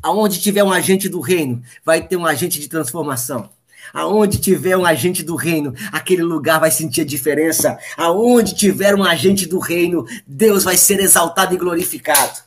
[0.00, 3.50] Aonde tiver um agente do reino, vai ter um agente de transformação.
[3.92, 7.78] Aonde tiver um agente do reino, aquele lugar vai sentir a diferença.
[7.96, 12.40] Aonde tiver um agente do reino, Deus vai ser exaltado e glorificado.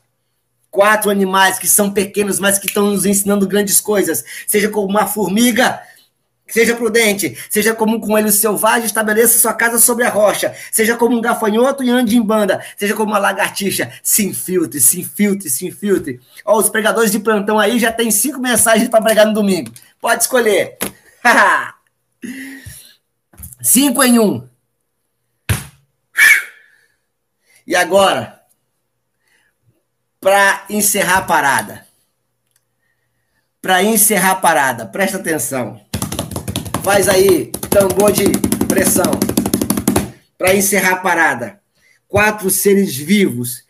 [0.70, 4.24] Quatro animais que são pequenos, mas que estão nos ensinando grandes coisas.
[4.48, 5.82] Seja como uma formiga,
[6.52, 10.54] Seja prudente, seja como um coelho selvagem, estabeleça sua casa sobre a rocha.
[10.70, 12.62] Seja como um gafanhoto e ande em banda.
[12.76, 16.20] Seja como uma lagartixa, se infiltre, se infiltre, se infiltre.
[16.44, 19.72] Ó, os pregadores de plantão aí já tem cinco mensagens para pregar no domingo.
[20.02, 20.78] Pode escolher.
[23.61, 24.49] Cinco em um.
[27.65, 28.41] E agora,
[30.19, 31.88] para encerrar a parada.
[33.61, 35.80] Para encerrar a parada, presta atenção.
[36.84, 38.24] Faz aí, tambor de
[38.67, 39.11] pressão.
[40.38, 41.61] Para encerrar a parada.
[42.07, 43.63] Quatro seres vivos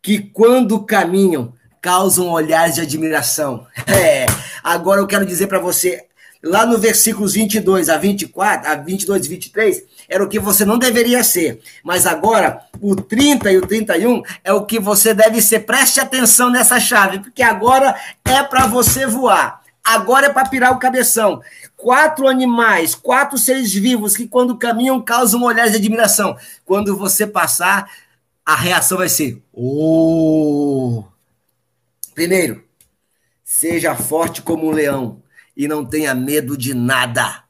[0.00, 3.66] que, quando caminham, causam olhares de admiração.
[3.86, 4.26] É,
[4.62, 6.05] agora eu quero dizer para você,
[6.46, 10.78] lá no versículos 22 a 24, a 22 e 23, era o que você não
[10.78, 11.60] deveria ser.
[11.82, 15.60] Mas agora, o 30 e o 31 é o que você deve ser.
[15.60, 17.94] Preste atenção nessa chave, porque agora
[18.24, 19.60] é para você voar.
[19.84, 21.40] Agora é para pirar o cabeção.
[21.76, 26.36] Quatro animais, quatro seres vivos que, quando caminham, causam olhares de admiração.
[26.64, 27.88] Quando você passar,
[28.44, 31.04] a reação vai ser: Oh!
[32.14, 32.64] Primeiro,
[33.44, 35.22] seja forte como um leão
[35.56, 37.44] e não tenha medo de nada.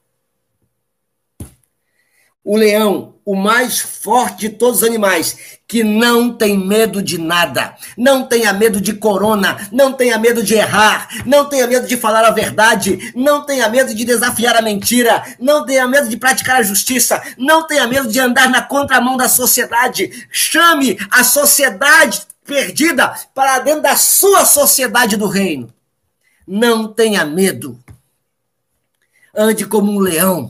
[2.45, 7.75] O leão, o mais forte de todos os animais, que não tem medo de nada,
[7.99, 12.25] não tenha medo de corona, não tenha medo de errar, não tenha medo de falar
[12.25, 16.63] a verdade, não tenha medo de desafiar a mentira, não tenha medo de praticar a
[16.63, 20.29] justiça, não tenha medo de andar na contramão da sociedade.
[20.31, 25.75] Chame a sociedade perdida para dentro da sua sociedade do reino.
[26.47, 27.77] Não tenha medo
[29.37, 30.49] ande como um leão,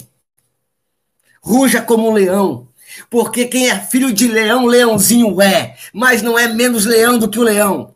[1.41, 2.69] ruja como um leão,
[3.11, 7.39] porque quem é filho de leão, leãozinho é, mas não é menos leão do que
[7.39, 7.93] o leão.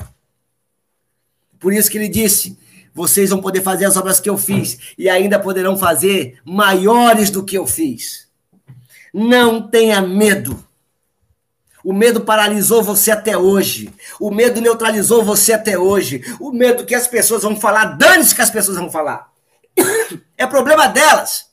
[1.58, 2.58] Por isso que ele disse:
[2.92, 7.44] vocês vão poder fazer as obras que eu fiz e ainda poderão fazer maiores do
[7.44, 8.28] que eu fiz.
[9.12, 10.64] Não tenha medo.
[11.82, 13.92] O medo paralisou você até hoje.
[14.18, 16.22] O medo neutralizou você até hoje.
[16.38, 19.30] O medo que as pessoas vão falar, dane-se que as pessoas vão falar.
[20.36, 21.50] É problema delas.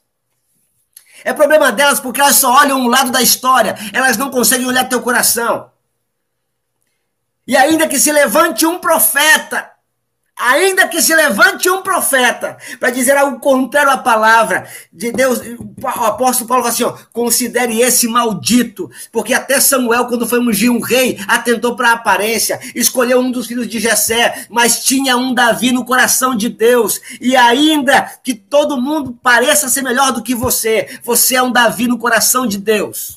[1.24, 3.76] É problema delas porque elas só olham um lado da história.
[3.94, 5.72] Elas não conseguem olhar teu coração.
[7.46, 9.72] E ainda que se levante um profeta
[10.40, 15.88] Ainda que se levante um profeta para dizer algo contrário à palavra de Deus, o
[15.88, 20.80] apóstolo Paulo fala assim: ó, considere esse maldito, porque até Samuel, quando foi ungir um
[20.80, 25.72] rei, atentou para a aparência, escolheu um dos filhos de Jessé, mas tinha um Davi
[25.72, 31.00] no coração de Deus, e ainda que todo mundo pareça ser melhor do que você,
[31.04, 33.17] você é um Davi no coração de Deus.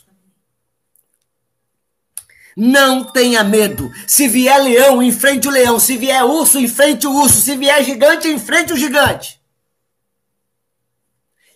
[2.57, 3.91] Não tenha medo.
[4.07, 5.79] Se vier leão, enfrente o leão.
[5.79, 7.41] Se vier urso, enfrente o urso.
[7.41, 9.41] Se vier gigante, enfrente o gigante.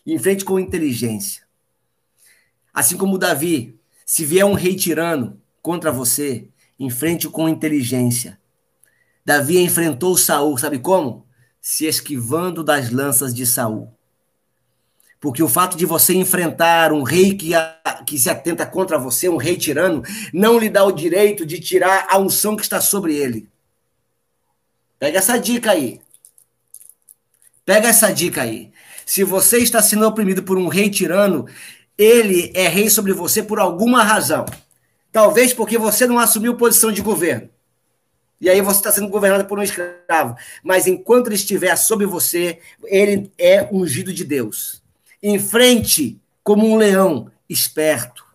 [0.07, 1.43] Enfrente com inteligência.
[2.73, 8.39] Assim como Davi, se vier um rei tirano contra você, enfrente com inteligência.
[9.25, 11.27] Davi enfrentou Saul, sabe como?
[11.61, 13.94] Se esquivando das lanças de Saul.
[15.25, 19.27] Porque o fato de você enfrentar um rei que, a, que se atenta contra você,
[19.27, 20.03] um rei tirano,
[20.35, 23.49] não lhe dá o direito de tirar a unção que está sobre ele.
[24.99, 25.99] Pega essa dica aí.
[27.65, 28.71] Pega essa dica aí.
[29.07, 31.47] Se você está sendo oprimido por um rei tirano,
[31.97, 34.45] ele é rei sobre você por alguma razão.
[35.11, 37.49] Talvez porque você não assumiu posição de governo.
[38.39, 40.37] E aí você está sendo governado por um escravo.
[40.63, 44.84] Mas enquanto ele estiver sobre você, ele é ungido de Deus
[45.25, 48.27] em frente como um leão esperto.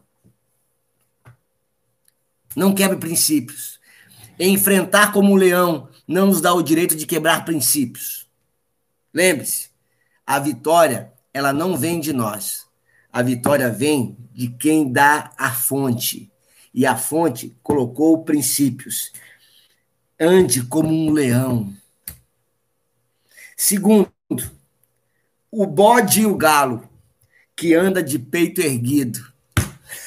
[2.56, 3.80] Não quebre princípios.
[4.40, 8.28] Enfrentar como um leão não nos dá o direito de quebrar princípios.
[9.14, 9.70] Lembre-se,
[10.26, 12.66] a vitória, ela não vem de nós.
[13.14, 16.32] A vitória vem de quem dá a fonte.
[16.74, 19.14] E a fonte colocou princípios.
[20.20, 21.72] Ande como um leão.
[23.56, 24.12] Segundo,
[25.52, 26.88] o bode e o galo,
[27.56, 29.20] que anda de peito erguido.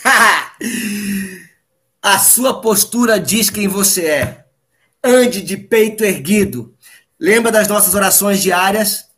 [2.03, 4.45] A sua postura diz quem você é.
[5.05, 6.75] Ande de peito erguido.
[7.19, 9.09] Lembra das nossas orações diárias?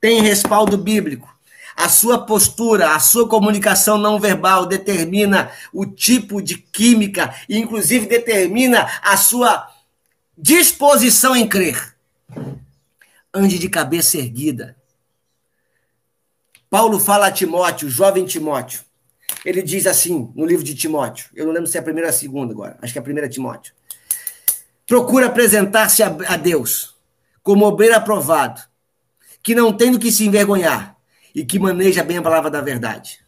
[0.00, 1.28] Tem respaldo bíblico.
[1.74, 8.06] A sua postura, a sua comunicação não verbal determina o tipo de química e, inclusive,
[8.06, 9.68] determina a sua
[10.36, 11.96] disposição em crer.
[13.34, 14.76] Ande de cabeça erguida.
[16.72, 18.80] Paulo fala a Timóteo, jovem Timóteo.
[19.44, 21.26] Ele diz assim no livro de Timóteo.
[21.34, 22.78] Eu não lembro se é a primeira ou a segunda agora.
[22.80, 23.74] Acho que é a primeira Timóteo.
[24.86, 26.94] Procura apresentar-se a Deus
[27.42, 28.58] como obreiro aprovado,
[29.42, 30.96] que não tem do que se envergonhar
[31.34, 33.20] e que maneja bem a palavra da verdade.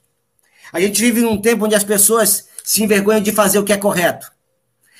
[0.72, 3.76] A gente vive num tempo onde as pessoas se envergonham de fazer o que é
[3.76, 4.32] correto.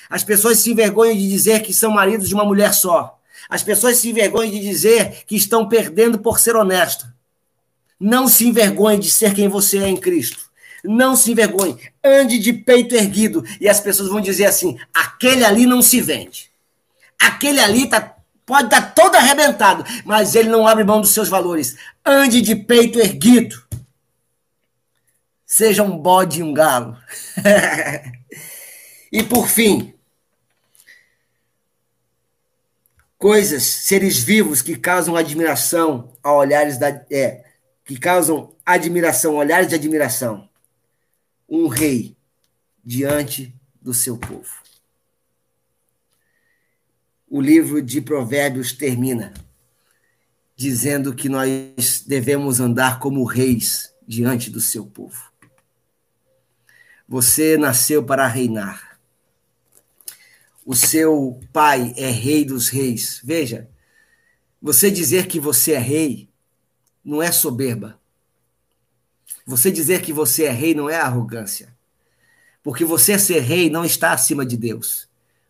[0.07, 3.19] As pessoas se envergonham de dizer que são maridos de uma mulher só.
[3.49, 7.14] As pessoas se envergonham de dizer que estão perdendo por ser honesto.
[7.99, 10.45] Não se envergonhe de ser quem você é em Cristo.
[10.83, 11.77] Não se envergonhe.
[12.03, 13.43] Ande de peito erguido.
[13.59, 16.51] E as pessoas vão dizer assim: aquele ali não se vende.
[17.19, 18.15] Aquele ali tá,
[18.45, 21.77] pode estar tá todo arrebentado, mas ele não abre mão dos seus valores.
[22.05, 23.63] Ande de peito erguido.
[25.45, 26.97] Seja um bode e um galo.
[29.11, 29.93] e por fim,
[33.17, 36.89] coisas, seres vivos que causam admiração a olhares da.
[37.09, 37.44] É,
[37.85, 40.49] que causam admiração, olhares de admiração.
[41.47, 42.17] Um rei
[42.83, 44.51] diante do seu povo.
[47.29, 49.33] O livro de Provérbios termina
[50.55, 55.31] dizendo que nós devemos andar como reis diante do seu povo.
[57.07, 58.99] Você nasceu para reinar.
[60.65, 63.21] O seu pai é rei dos reis.
[63.23, 63.69] Veja,
[64.59, 66.29] você dizer que você é rei
[67.05, 67.99] não é soberba.
[69.45, 71.73] Você dizer que você é rei não é arrogância.
[72.63, 75.07] Porque você ser rei não está acima de Deus.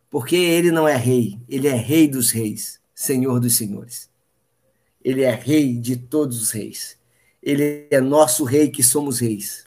[0.10, 4.10] Porque ele não é rei, ele é rei dos reis, senhor dos senhores.
[5.01, 6.97] Ele é rei de todos os reis.
[7.41, 9.66] Ele é nosso rei que somos reis.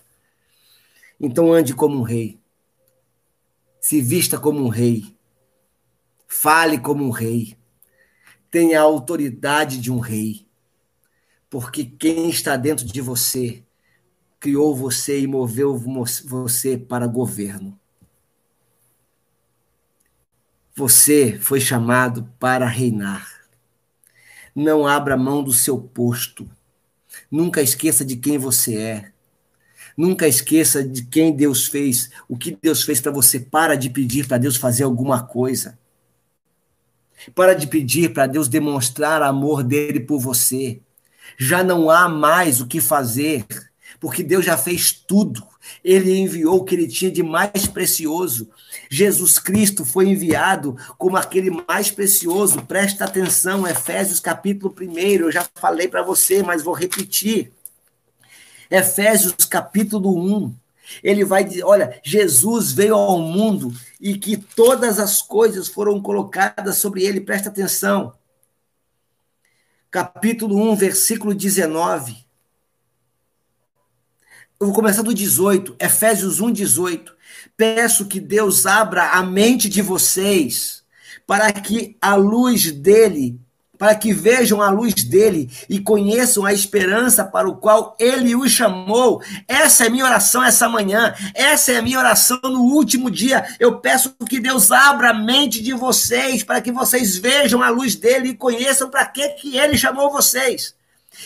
[1.18, 2.38] Então ande como um rei.
[3.80, 5.14] Se vista como um rei.
[6.26, 7.56] Fale como um rei.
[8.50, 10.47] Tenha a autoridade de um rei
[11.50, 13.62] porque quem está dentro de você
[14.40, 15.76] criou você e moveu
[16.24, 17.78] você para governo.
[20.74, 23.28] Você foi chamado para reinar.
[24.54, 26.48] Não abra mão do seu posto.
[27.30, 29.12] Nunca esqueça de quem você é.
[29.96, 33.40] Nunca esqueça de quem Deus fez, o que Deus fez para você.
[33.40, 35.76] Para de pedir para Deus fazer alguma coisa.
[37.34, 40.80] Para de pedir para Deus demonstrar amor dele por você.
[41.38, 43.46] Já não há mais o que fazer,
[44.00, 45.46] porque Deus já fez tudo.
[45.84, 48.50] Ele enviou o que ele tinha de mais precioso.
[48.90, 52.62] Jesus Cristo foi enviado como aquele mais precioso.
[52.62, 54.98] Presta atenção, Efésios capítulo 1.
[54.98, 57.52] Eu já falei para você, mas vou repetir.
[58.70, 60.54] Efésios capítulo 1.
[61.02, 66.76] Ele vai dizer: olha, Jesus veio ao mundo e que todas as coisas foram colocadas
[66.76, 67.20] sobre ele.
[67.20, 68.12] Presta atenção.
[69.90, 72.14] Capítulo 1, versículo 19.
[74.60, 77.16] Eu vou começar do 18, Efésios 1, 18.
[77.56, 80.84] Peço que Deus abra a mente de vocês
[81.26, 83.40] para que a luz dele
[83.78, 88.50] para que vejam a luz dele e conheçam a esperança para o qual ele os
[88.50, 89.22] chamou.
[89.46, 93.46] Essa é minha oração essa manhã, essa é a minha oração no último dia.
[93.60, 97.94] Eu peço que Deus abra a mente de vocês para que vocês vejam a luz
[97.94, 100.76] dele e conheçam para que, que ele chamou vocês.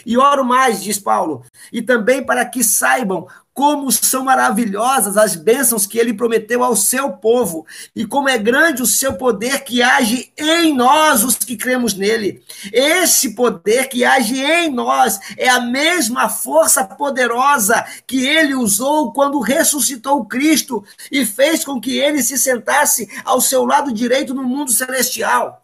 [0.06, 5.86] E oro mais, diz Paulo, e também para que saibam como são maravilhosas as bênçãos
[5.86, 10.32] que ele prometeu ao seu povo, e como é grande o seu poder que age
[10.38, 12.42] em nós, os que cremos nele.
[12.72, 19.40] Esse poder que age em nós é a mesma força poderosa que ele usou quando
[19.40, 24.70] ressuscitou Cristo e fez com que ele se sentasse ao seu lado direito no mundo
[24.70, 25.62] celestial.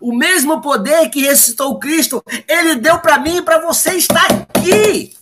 [0.00, 5.14] O mesmo poder que ressuscitou Cristo, ele deu para mim e para você estar aqui.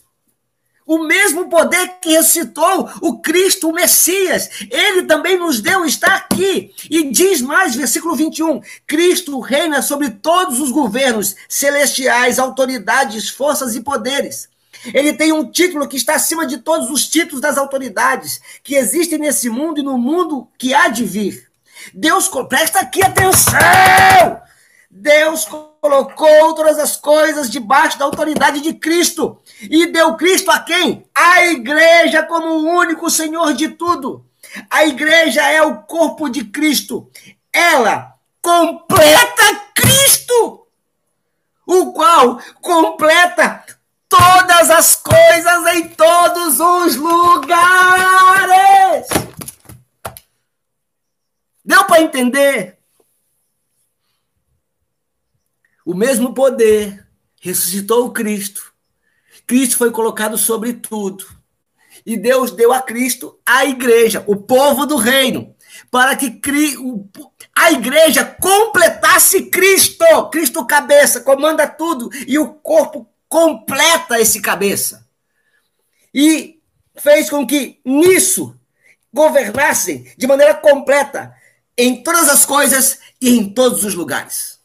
[0.90, 6.74] O mesmo poder que ressuscitou o Cristo, o Messias, ele também nos deu estar aqui.
[6.90, 13.82] E diz mais, versículo 21, Cristo reina sobre todos os governos celestiais, autoridades, forças e
[13.82, 14.48] poderes.
[14.92, 19.20] Ele tem um título que está acima de todos os títulos das autoridades que existem
[19.20, 21.52] nesse mundo e no mundo que há de vir.
[21.94, 24.49] Deus, presta aqui atenção!
[24.90, 25.46] Deus
[25.80, 31.08] colocou todas as coisas debaixo da autoridade de Cristo e deu Cristo a quem?
[31.14, 34.26] A igreja como o único Senhor de tudo.
[34.68, 37.08] A igreja é o corpo de Cristo.
[37.52, 40.66] Ela completa Cristo,
[41.64, 43.64] o qual completa
[44.08, 47.60] todas as coisas em todos os lugares.
[51.64, 52.79] Deu para entender?
[55.90, 57.04] O mesmo poder
[57.40, 58.72] ressuscitou o Cristo.
[59.44, 61.26] Cristo foi colocado sobre tudo.
[62.06, 65.52] E Deus deu a Cristo a igreja, o povo do reino,
[65.90, 66.40] para que
[67.56, 70.04] a igreja completasse Cristo.
[70.30, 75.04] Cristo cabeça, comanda tudo e o corpo completa esse cabeça.
[76.14, 76.60] E
[76.98, 78.54] fez com que nisso
[79.12, 81.34] governassem de maneira completa
[81.76, 84.59] em todas as coisas e em todos os lugares.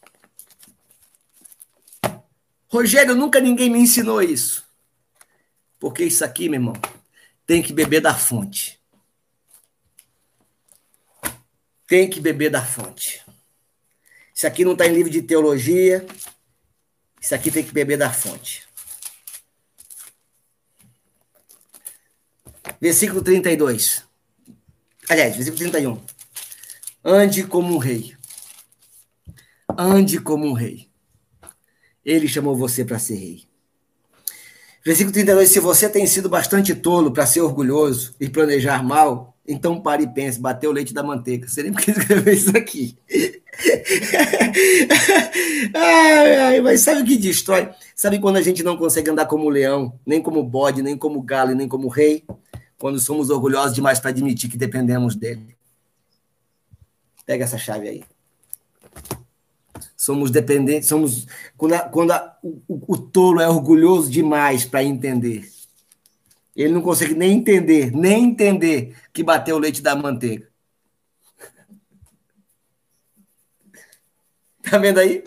[2.76, 4.68] Rogério, nunca ninguém me ensinou isso.
[5.80, 6.76] Porque isso aqui, meu irmão,
[7.48, 8.78] tem que beber da fonte.
[11.88, 13.26] Tem que beber da fonte.
[14.34, 16.06] Isso aqui não está em livro de teologia.
[17.22, 18.68] Isso aqui tem que beber da fonte.
[22.82, 24.04] Versículo 32.
[25.08, 26.06] Aliás, versículo 31.
[27.06, 28.18] Ande como um rei.
[29.78, 30.94] Ande como um rei.
[32.06, 33.56] Ele chamou você para ser rei.
[34.86, 39.82] Versículo 32, se você tem sido bastante tolo para ser orgulhoso e planejar mal, então
[39.82, 41.48] pare e pense, bateu o leite da manteiga.
[41.48, 42.96] Você nem quis escrever isso aqui.
[45.74, 47.72] ai, ai, mas sabe o que destrói?
[47.96, 51.56] Sabe quando a gente não consegue andar como leão, nem como bode, nem como galo,
[51.56, 52.24] nem como rei?
[52.78, 55.56] Quando somos orgulhosos demais para admitir que dependemos dele.
[57.26, 58.04] Pega essa chave aí
[60.06, 61.26] somos dependentes, somos
[61.58, 65.50] quando, a, quando a, o, o tolo é orgulhoso demais para entender.
[66.56, 70.48] Ele não consegue nem entender, nem entender que bateu o leite da manteiga.
[74.62, 75.24] Tá vendo aí?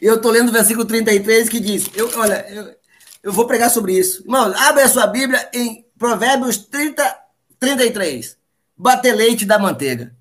[0.00, 2.74] Eu estou lendo o versículo 33 que diz: eu, Olha, eu,
[3.22, 4.22] eu vou pregar sobre isso.
[4.22, 7.18] Irmão, abre a sua Bíblia em Provérbios 30,
[7.58, 8.36] 33.
[8.76, 10.14] Bater leite da manteiga.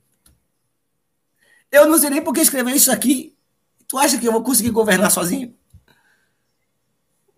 [1.72, 3.36] Eu não sei nem por que escrever isso aqui.
[3.88, 5.56] Tu acha que eu vou conseguir governar sozinho?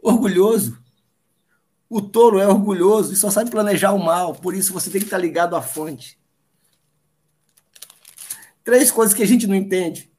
[0.02, 0.82] Orgulhoso.
[1.90, 4.34] O touro é orgulhoso e só sabe planejar o mal.
[4.34, 6.18] Por isso você tem que estar ligado à fonte.
[8.64, 10.12] Três coisas que a gente não entende.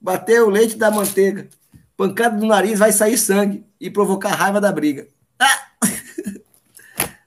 [0.00, 1.48] Bater o leite da manteiga.
[1.96, 5.08] Pancada do nariz vai sair sangue e provocar raiva da briga.
[5.38, 5.70] Ah!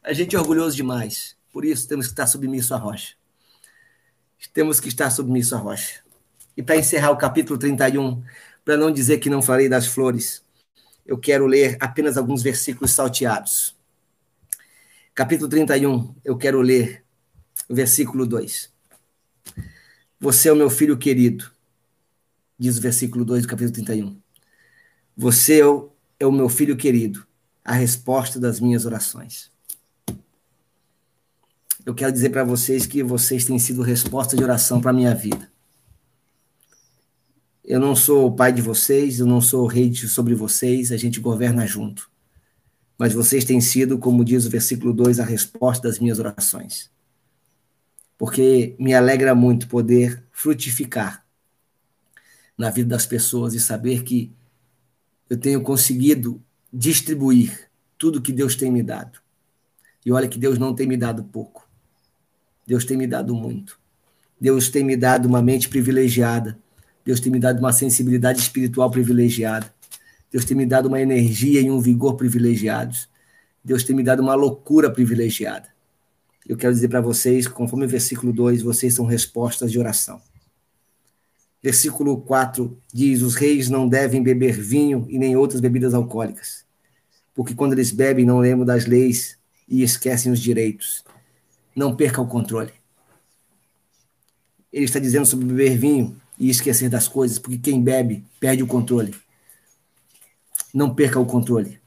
[0.03, 1.38] A gente é orgulhoso demais.
[1.51, 3.13] Por isso temos que estar submisso à rocha.
[4.53, 6.03] Temos que estar submisso à rocha.
[6.56, 8.24] E para encerrar o capítulo 31,
[8.64, 10.43] para não dizer que não falei das flores,
[11.06, 13.76] eu quero ler apenas alguns versículos salteados.
[15.14, 17.04] Capítulo 31, eu quero ler
[17.70, 18.72] versículo 2.
[20.20, 21.51] Você é o meu filho querido,
[22.58, 24.18] diz o versículo 2 do capítulo 31.
[25.16, 27.28] Você é o, é o meu filho querido,
[27.64, 29.51] a resposta das minhas orações.
[31.86, 35.14] Eu quero dizer para vocês que vocês têm sido resposta de oração para a minha
[35.14, 35.53] vida.
[37.64, 40.97] Eu não sou o pai de vocês, eu não sou o rei sobre vocês, a
[40.97, 42.11] gente governa junto.
[42.97, 46.91] Mas vocês têm sido, como diz o versículo 2, a resposta das minhas orações.
[48.18, 51.26] Porque me alegra muito poder frutificar
[52.57, 54.32] na vida das pessoas e saber que
[55.30, 56.41] eu tenho conseguido
[56.72, 59.20] distribuir tudo que Deus tem me dado.
[60.05, 61.68] E olha que Deus não tem me dado pouco.
[62.68, 63.80] Deus tem me dado muito.
[64.39, 66.57] Deus tem me dado uma mente privilegiada.
[67.06, 69.74] Deus tem me dado uma sensibilidade espiritual privilegiada.
[70.32, 73.10] Deus tem me dado uma energia e um vigor privilegiados.
[73.64, 75.68] Deus tem me dado uma loucura privilegiada.
[76.47, 80.22] Eu quero dizer para vocês, conforme o versículo 2, vocês são respostas de oração.
[81.62, 86.66] Versículo 4 diz: Os reis não devem beber vinho e nem outras bebidas alcoólicas,
[87.34, 89.38] porque quando eles bebem, não lembram das leis
[89.68, 91.04] e esquecem os direitos.
[91.74, 92.74] Não perca o controle.
[94.72, 98.67] Ele está dizendo sobre beber vinho e esquecer das coisas, porque quem bebe perde o
[98.67, 99.15] controle.
[100.73, 101.79] Não perca o controle.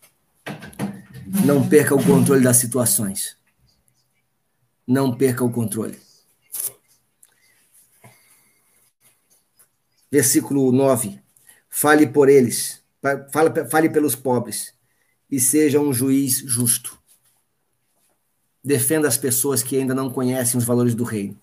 [1.44, 3.36] Não perca o controle das situações.
[4.86, 5.98] Não perca o controle.
[10.16, 11.20] versículo 9.
[11.68, 12.82] Fale por eles,
[13.30, 14.72] fale, fale pelos pobres
[15.30, 16.98] e seja um juiz justo.
[18.64, 21.38] Defenda as pessoas que ainda não conhecem os valores do reino.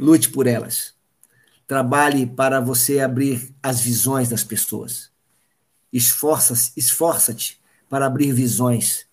[0.00, 0.95] Lute por elas.
[1.66, 5.10] Trabalhe para você abrir as visões das pessoas.
[5.92, 7.36] Esforça-te esforça
[7.88, 9.06] para abrir visões,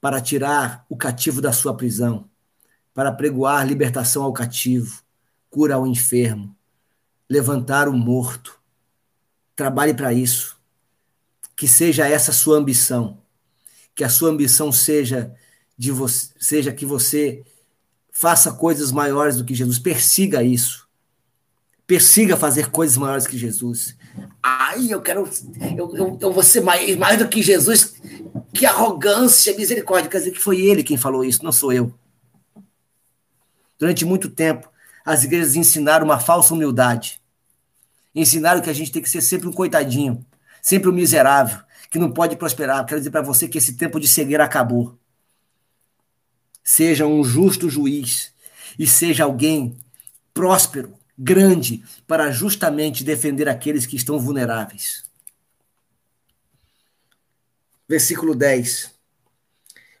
[0.00, 2.28] para tirar o cativo da sua prisão,
[2.92, 5.02] para pregoar libertação ao cativo,
[5.50, 6.54] cura ao enfermo,
[7.28, 8.60] levantar o morto.
[9.56, 10.56] Trabalhe para isso.
[11.56, 13.22] Que seja essa a sua ambição.
[13.94, 15.34] Que a sua ambição seja
[15.76, 17.44] de você, seja que você
[18.12, 19.78] faça coisas maiores do que Jesus.
[19.78, 20.83] Persiga isso.
[21.86, 23.96] Persiga fazer coisas maiores que Jesus.
[24.42, 25.28] Ai, eu quero.
[25.76, 27.94] Eu, eu, eu vou ser mais, mais do que Jesus.
[28.52, 30.10] Que arrogância, misericórdia.
[30.10, 31.92] Quer dizer que foi ele quem falou isso, não sou eu.
[33.78, 34.70] Durante muito tempo,
[35.04, 37.20] as igrejas ensinaram uma falsa humildade.
[38.14, 40.24] Ensinaram que a gente tem que ser sempre um coitadinho,
[40.62, 41.58] sempre um miserável,
[41.90, 42.84] que não pode prosperar.
[42.86, 44.96] Quero dizer para você que esse tempo de cegueira acabou.
[46.62, 48.32] Seja um justo juiz
[48.78, 49.76] e seja alguém
[50.32, 55.04] próspero, grande, para justamente defender aqueles que estão vulneráveis.
[57.88, 58.92] Versículo 10.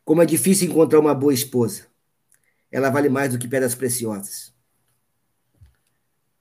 [0.04, 1.86] Como é difícil encontrar uma boa esposa.
[2.70, 4.52] Ela vale mais do que pedras preciosas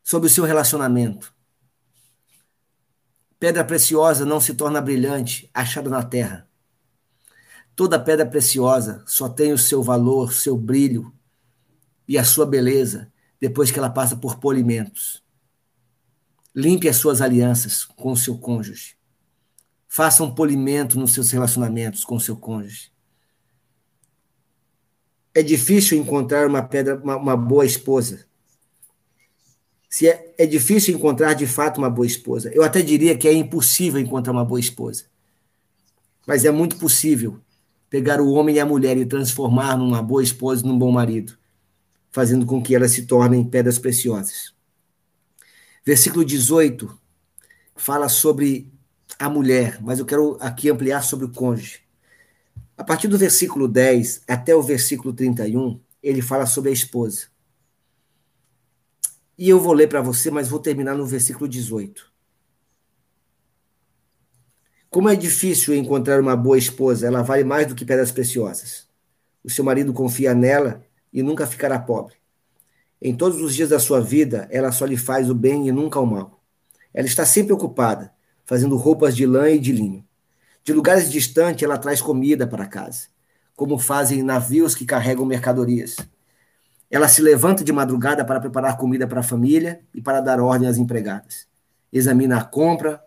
[0.02, 1.34] sobre o seu relacionamento.
[3.40, 6.48] Pedra preciosa não se torna brilhante, achada na terra.
[7.76, 11.14] Toda pedra preciosa só tem o seu valor, seu brilho
[12.08, 13.13] e a sua beleza
[13.44, 15.22] depois que ela passa por polimentos.
[16.56, 18.96] Limpe as suas alianças com o seu cônjuge.
[19.86, 22.90] Faça um polimento nos seus relacionamentos com o seu cônjuge.
[25.36, 28.26] É difícil encontrar uma pedra, uma, uma boa esposa
[29.90, 32.50] se é, é difícil encontrar de fato uma boa esposa.
[32.54, 35.04] Eu até diria que é impossível encontrar uma boa esposa.
[36.26, 37.42] Mas é muito possível
[37.90, 41.38] pegar o homem e a mulher e transformar numa boa esposa, num bom marido,
[42.14, 44.54] fazendo com que elas se tornem pedras preciosas.
[45.84, 47.02] Versículo 18
[47.76, 48.72] fala sobre
[49.18, 51.82] a mulher, mas eu quero aqui ampliar sobre o cônjuge.
[52.78, 57.28] A partir do versículo 10 até o versículo 31, ele fala sobre a esposa.
[59.36, 62.14] E eu vou ler para você, mas vou terminar no versículo 18.
[64.88, 68.88] Como é difícil encontrar uma boa esposa, ela vale mais do que pedras preciosas.
[69.44, 72.16] O seu marido confia nela e nunca ficará pobre.
[73.02, 76.00] Em todos os dias da sua vida, ela só lhe faz o bem e nunca
[76.00, 76.42] o mal.
[76.94, 78.14] Ela está sempre ocupada,
[78.46, 80.06] fazendo roupas de lã e de linho.
[80.64, 83.08] De lugares distantes, ela traz comida para casa,
[83.56, 85.98] como fazem navios que carregam mercadorias.
[86.90, 90.70] Ela se levanta de madrugada para preparar comida para a família e para dar ordem
[90.70, 91.48] às empregadas.
[91.92, 93.04] Examina a compra,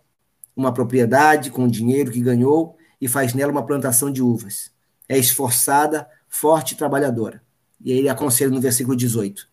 [0.55, 4.71] uma propriedade com o dinheiro que ganhou e faz nela uma plantação de uvas.
[5.09, 7.46] É esforçada, forte e trabalhadora.
[7.81, 9.49] E aí ele aconselha no versículo 18: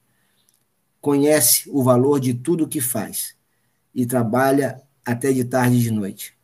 [1.02, 3.36] Conhece o valor de tudo o que faz
[3.94, 6.38] e trabalha até de tarde e de noite.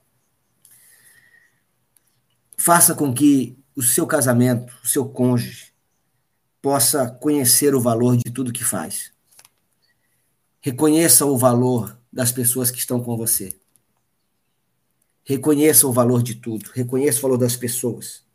[2.58, 5.74] Faça com que o seu casamento, o seu cônjuge,
[6.62, 9.12] possa conhecer o valor de tudo que faz.
[10.62, 13.56] Reconheça o valor das pessoas que estão com você.
[15.24, 18.26] Reconheça o valor de tudo, reconheça o valor das pessoas.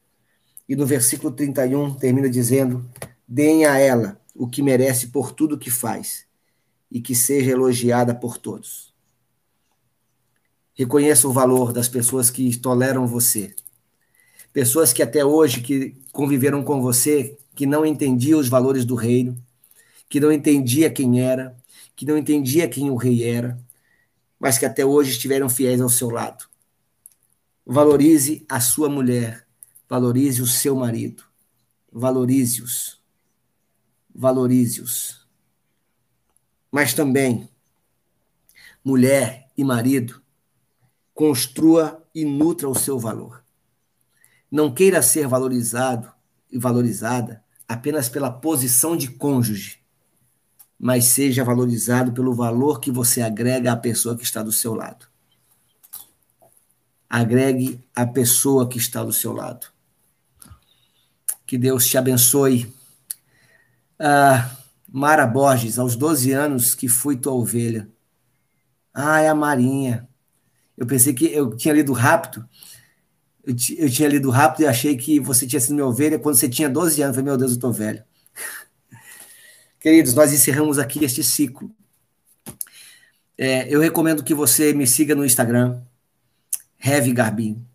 [0.66, 2.88] E no versículo 31 termina dizendo:
[3.36, 6.24] Deem a ela o que merece por tudo que faz,
[6.88, 8.94] e que seja elogiada por todos.
[10.72, 13.56] Reconheça o valor das pessoas que toleram você.
[14.52, 19.36] Pessoas que até hoje que conviveram com você, que não entendiam os valores do reino,
[20.08, 21.56] que não entendia quem era,
[21.96, 23.58] que não entendia quem o rei era,
[24.38, 26.44] mas que até hoje estiveram fiéis ao seu lado.
[27.66, 29.44] Valorize a sua mulher,
[29.88, 31.24] valorize o seu marido,
[31.90, 33.02] valorize-os,
[34.14, 35.26] valorize-os.
[36.70, 37.48] Mas também,
[38.84, 40.22] mulher e marido,
[41.12, 43.42] construa e nutra o seu valor.
[44.50, 46.12] Não queira ser valorizado
[46.50, 49.80] e valorizada apenas pela posição de cônjuge,
[50.78, 55.08] mas seja valorizado pelo valor que você agrega à pessoa que está do seu lado
[57.14, 59.68] agregue a pessoa que está do seu lado.
[61.46, 62.74] Que Deus te abençoe.
[64.06, 64.54] Ah,
[64.86, 67.88] Mara Borges, aos 12 anos que fui tua ovelha.
[68.92, 70.06] Ah, é a Marinha.
[70.76, 72.46] Eu pensei que eu tinha lido rápido.
[73.42, 76.50] Eu, eu tinha lido rápido e achei que você tinha sido minha ovelha quando você
[76.50, 77.16] tinha 12 anos.
[77.16, 78.04] Eu falei, meu Deus, eu estou velho.
[79.80, 81.74] Queridos, nós encerramos aqui este ciclo.
[83.38, 85.80] É, eu recomendo que você me siga no Instagram,
[86.78, 87.66] Heavy Garbin.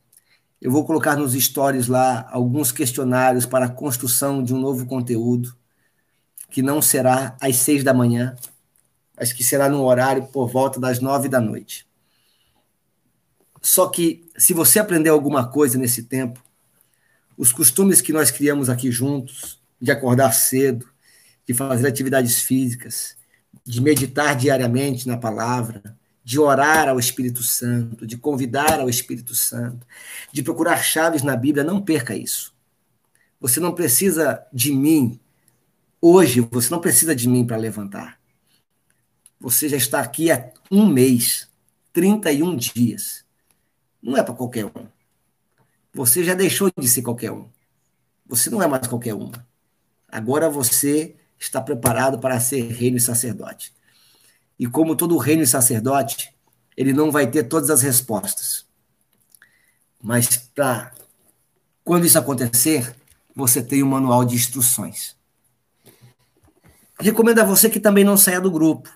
[0.62, 5.58] Eu vou colocar nos stories lá alguns questionários para a construção de um novo conteúdo,
[6.50, 8.36] que não será às seis da manhã,
[9.16, 11.88] mas que será no horário por volta das nove da noite.
[13.62, 16.44] Só que, se você aprender alguma coisa nesse tempo,
[17.38, 20.90] os costumes que nós criamos aqui juntos, de acordar cedo,
[21.48, 23.16] de fazer atividades físicas,
[23.66, 29.86] de meditar diariamente na palavra, de orar ao Espírito Santo, de convidar ao Espírito Santo,
[30.32, 32.54] de procurar chaves na Bíblia, não perca isso.
[33.40, 35.20] Você não precisa de mim
[36.02, 38.20] hoje, você não precisa de mim para levantar.
[39.40, 41.48] Você já está aqui há um mês,
[41.94, 43.24] 31 dias.
[44.02, 44.88] Não é para qualquer um.
[45.94, 47.50] Você já deixou de ser qualquer um.
[48.26, 49.32] Você não é mais qualquer um.
[50.08, 53.74] Agora você está preparado para ser reino e sacerdote.
[54.58, 56.34] E como todo reino e sacerdote,
[56.76, 58.66] ele não vai ter todas as respostas.
[60.02, 60.94] Mas para
[61.84, 62.96] quando isso acontecer,
[63.36, 65.16] você tem um manual de instruções.
[67.02, 68.90] Recomendo a você que também não saia do grupo,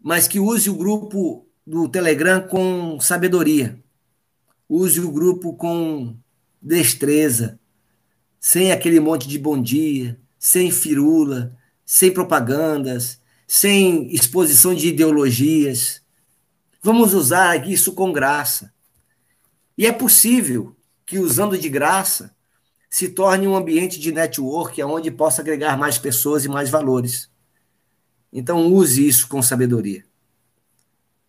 [0.00, 3.76] mas que use o grupo do Telegram com sabedoria.
[4.68, 6.16] Use o grupo com
[6.60, 7.58] destreza,
[8.38, 16.02] sem aquele monte de bom dia, sem firula, sem propagandas, sem exposição de ideologias.
[16.80, 18.72] Vamos usar isso com graça.
[19.76, 22.32] E é possível que, usando de graça,
[22.92, 27.30] se torne um ambiente de network onde possa agregar mais pessoas e mais valores.
[28.30, 30.04] Então, use isso com sabedoria.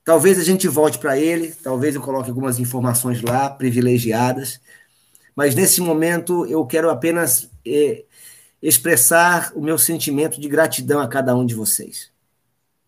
[0.03, 4.59] Talvez a gente volte para ele, talvez eu coloque algumas informações lá, privilegiadas,
[5.34, 8.03] mas nesse momento eu quero apenas eh,
[8.61, 12.11] expressar o meu sentimento de gratidão a cada um de vocês.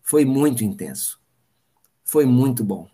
[0.02, 1.18] Foi muito intenso.
[2.04, 2.86] Foi muito bom.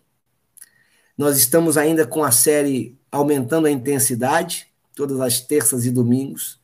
[1.17, 6.59] Nós estamos ainda com a série aumentando a intensidade, todas as terças e domingos,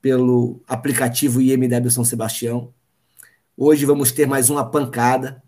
[0.00, 2.72] pelo aplicativo IMW São Sebastião.
[3.56, 5.42] Hoje vamos ter mais uma pancada,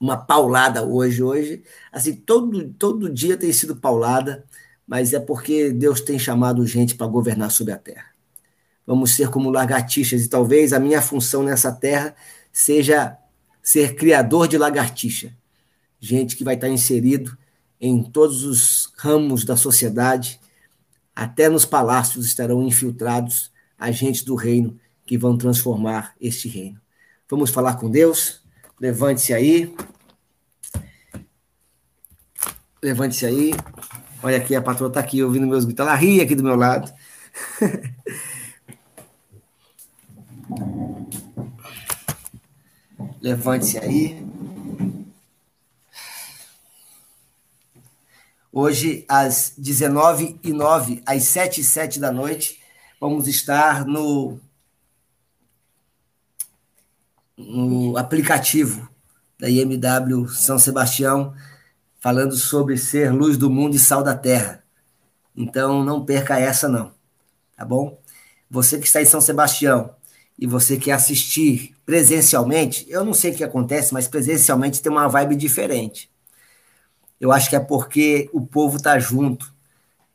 [0.00, 1.22] uma paulada hoje.
[1.22, 1.62] Hoje,
[1.92, 4.44] assim, todo, todo dia tem sido paulada,
[4.86, 8.06] mas é porque Deus tem chamado gente para governar sobre a terra.
[8.86, 12.14] Vamos ser como lagartixas, e talvez a minha função nessa terra
[12.52, 13.18] seja
[13.60, 15.34] ser criador de lagartixa.
[15.98, 17.36] Gente que vai estar inserido
[17.80, 20.40] em todos os ramos da sociedade,
[21.16, 26.78] até nos palácios estarão infiltrados agentes do reino que vão transformar este reino.
[27.28, 28.44] Vamos falar com Deus?
[28.78, 29.74] Levante-se aí.
[32.82, 33.52] Levante-se aí.
[34.22, 35.86] Olha aqui, a patroa está aqui ouvindo meus gritos.
[35.86, 36.92] Ela ri aqui do meu lado.
[43.22, 44.22] Levante-se aí.
[48.58, 52.58] Hoje, às 19h09, às 7 h 07 da noite,
[52.98, 54.40] vamos estar no,
[57.36, 58.88] no aplicativo
[59.38, 61.34] da IMW São Sebastião,
[62.00, 64.64] falando sobre ser luz do mundo e sal da terra.
[65.36, 66.94] Então não perca essa não,
[67.54, 68.00] tá bom?
[68.48, 69.94] Você que está em São Sebastião
[70.38, 75.08] e você quer assistir presencialmente, eu não sei o que acontece, mas presencialmente tem uma
[75.08, 76.10] vibe diferente.
[77.20, 79.54] Eu acho que é porque o povo está junto.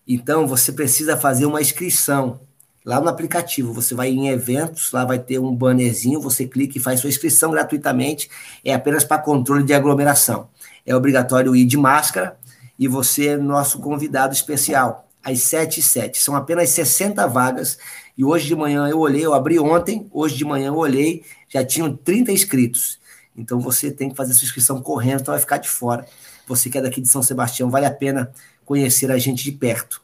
[0.08, 2.40] Então você precisa fazer uma inscrição
[2.86, 3.74] lá no aplicativo.
[3.74, 7.52] Você vai em eventos, lá vai ter um bannerzinho, você clica e faz sua inscrição
[7.52, 8.30] gratuitamente.
[8.64, 10.50] É apenas para controle de aglomeração.
[10.86, 12.38] É obrigatório ir de máscara
[12.78, 16.20] e você é nosso convidado especial, às 7 e 7.
[16.20, 17.78] São apenas 60 vagas.
[18.18, 21.64] E hoje de manhã eu olhei, eu abri ontem, hoje de manhã eu olhei, já
[21.64, 23.00] tinham 30 inscritos.
[23.36, 26.06] Então você tem que fazer sua inscrição correndo, então vai ficar de fora.
[26.48, 28.32] Você que é daqui de São Sebastião, vale a pena
[28.66, 30.02] conhecer a gente de perto.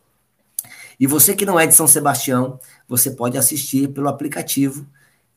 [0.99, 4.85] E você que não é de São Sebastião, você pode assistir pelo aplicativo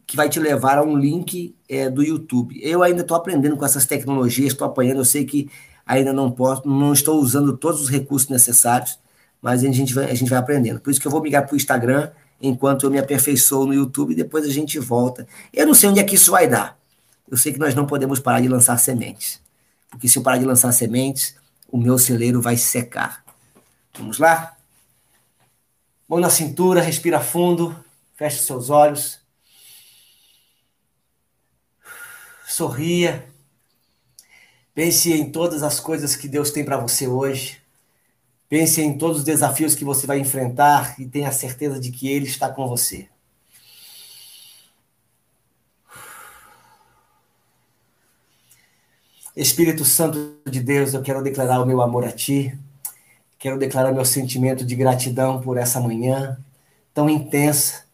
[0.06, 2.58] que vai te levar a um link é, do YouTube.
[2.60, 5.48] Eu ainda estou aprendendo com essas tecnologias, estou apanhando, eu sei que
[5.86, 8.98] ainda não posso, não estou usando todos os recursos necessários,
[9.40, 10.80] mas a gente vai, a gente vai aprendendo.
[10.80, 12.10] Por isso que eu vou migrar para o Instagram
[12.42, 15.26] enquanto eu me aperfeiçoo no YouTube e depois a gente volta.
[15.52, 16.76] Eu não sei onde é que isso vai dar.
[17.30, 19.40] Eu sei que nós não podemos parar de lançar sementes.
[19.90, 21.36] Porque se eu parar de lançar sementes,
[21.68, 23.24] o meu celeiro vai secar.
[23.94, 24.56] Vamos lá?
[26.08, 27.76] Mão na cintura, respira fundo,
[28.14, 29.20] feche seus olhos.
[32.46, 33.28] Sorria.
[34.74, 37.60] Pense em todas as coisas que Deus tem para você hoje.
[38.48, 42.26] Pense em todos os desafios que você vai enfrentar e tenha certeza de que Ele
[42.26, 43.08] está com você.
[49.36, 52.58] Espírito Santo de Deus, eu quero declarar o meu amor a Ti.
[53.38, 56.36] Quero declarar meu sentimento de gratidão por essa manhã
[56.92, 57.84] tão intensa.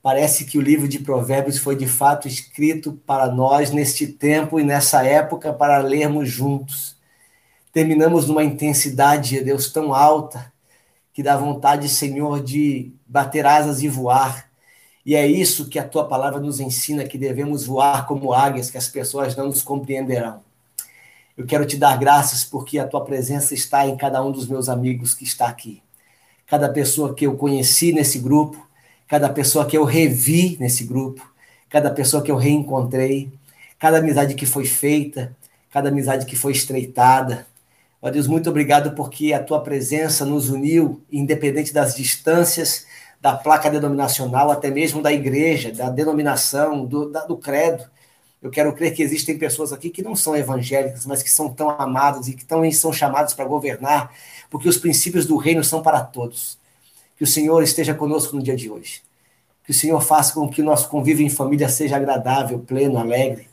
[0.00, 4.64] Parece que o livro de Provérbios foi de fato escrito para nós neste tempo e
[4.64, 6.96] nessa época para lermos juntos.
[7.72, 10.52] Terminamos numa intensidade, Deus, tão alta
[11.12, 14.48] que dá vontade, Senhor, de bater asas e voar.
[15.04, 18.78] E é isso que a tua palavra nos ensina, que devemos voar como águias, que
[18.78, 20.46] as pessoas não nos compreenderão.
[21.38, 24.68] Eu quero te dar graças porque a tua presença está em cada um dos meus
[24.68, 25.80] amigos que está aqui.
[26.48, 28.68] Cada pessoa que eu conheci nesse grupo,
[29.06, 31.24] cada pessoa que eu revi nesse grupo,
[31.70, 33.30] cada pessoa que eu reencontrei,
[33.78, 35.36] cada amizade que foi feita,
[35.70, 37.46] cada amizade que foi estreitada.
[38.02, 42.84] Ó Deus, muito obrigado porque a tua presença nos uniu, independente das distâncias,
[43.20, 47.84] da placa denominacional, até mesmo da igreja, da denominação, do, da, do credo.
[48.40, 51.70] Eu quero crer que existem pessoas aqui que não são evangélicas, mas que são tão
[51.70, 54.12] amadas e que tão, são chamadas para governar,
[54.48, 56.56] porque os princípios do reino são para todos.
[57.16, 59.02] Que o Senhor esteja conosco no dia de hoje.
[59.64, 63.48] Que o Senhor faça com que o nosso convívio em família seja agradável, pleno, alegre.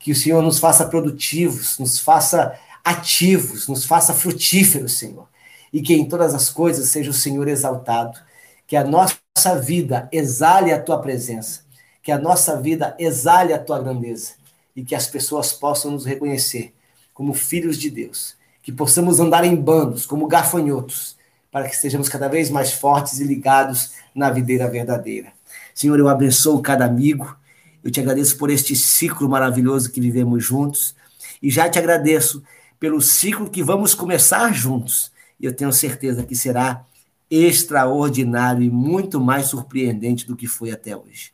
[0.00, 5.28] Que o Senhor nos faça produtivos, nos faça ativos, nos faça frutíferos, Senhor.
[5.72, 8.18] E que em todas as coisas seja o Senhor exaltado.
[8.66, 9.16] Que a nossa
[9.62, 11.63] vida exale a tua presença
[12.04, 14.34] que a nossa vida exale a tua grandeza
[14.76, 16.74] e que as pessoas possam nos reconhecer
[17.14, 21.16] como filhos de Deus, que possamos andar em bandos como gafanhotos,
[21.50, 25.32] para que sejamos cada vez mais fortes e ligados na videira verdadeira.
[25.74, 27.34] Senhor, eu abençoo cada amigo,
[27.82, 30.94] eu te agradeço por este ciclo maravilhoso que vivemos juntos
[31.42, 32.42] e já te agradeço
[32.78, 35.10] pelo ciclo que vamos começar juntos.
[35.40, 36.84] E eu tenho certeza que será
[37.30, 41.33] extraordinário e muito mais surpreendente do que foi até hoje.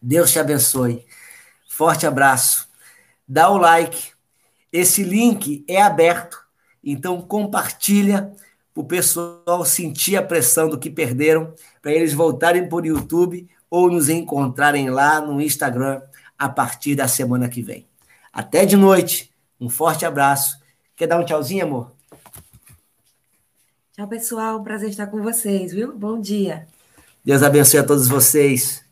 [0.00, 1.04] Deus te abençoe.
[1.68, 2.68] Forte abraço.
[3.26, 4.12] Dá o like.
[4.72, 6.38] Esse link é aberto,
[6.84, 8.32] então compartilha
[8.74, 13.90] para o pessoal sentir a pressão do que perderam, para eles voltarem por YouTube ou
[13.90, 16.02] nos encontrarem lá no Instagram
[16.38, 17.86] a partir da semana que vem.
[18.32, 19.32] Até de noite.
[19.60, 20.60] Um forte abraço.
[20.94, 21.92] Quer dar um tchauzinho, amor?
[23.92, 24.62] Tchau, pessoal.
[24.62, 25.96] Prazer estar com vocês, viu?
[25.96, 26.68] Bom dia.
[27.24, 28.87] Deus abençoe a todos vocês.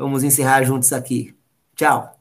[0.00, 1.36] Vamos encerrar juntos aqui.
[1.76, 2.19] Tchau.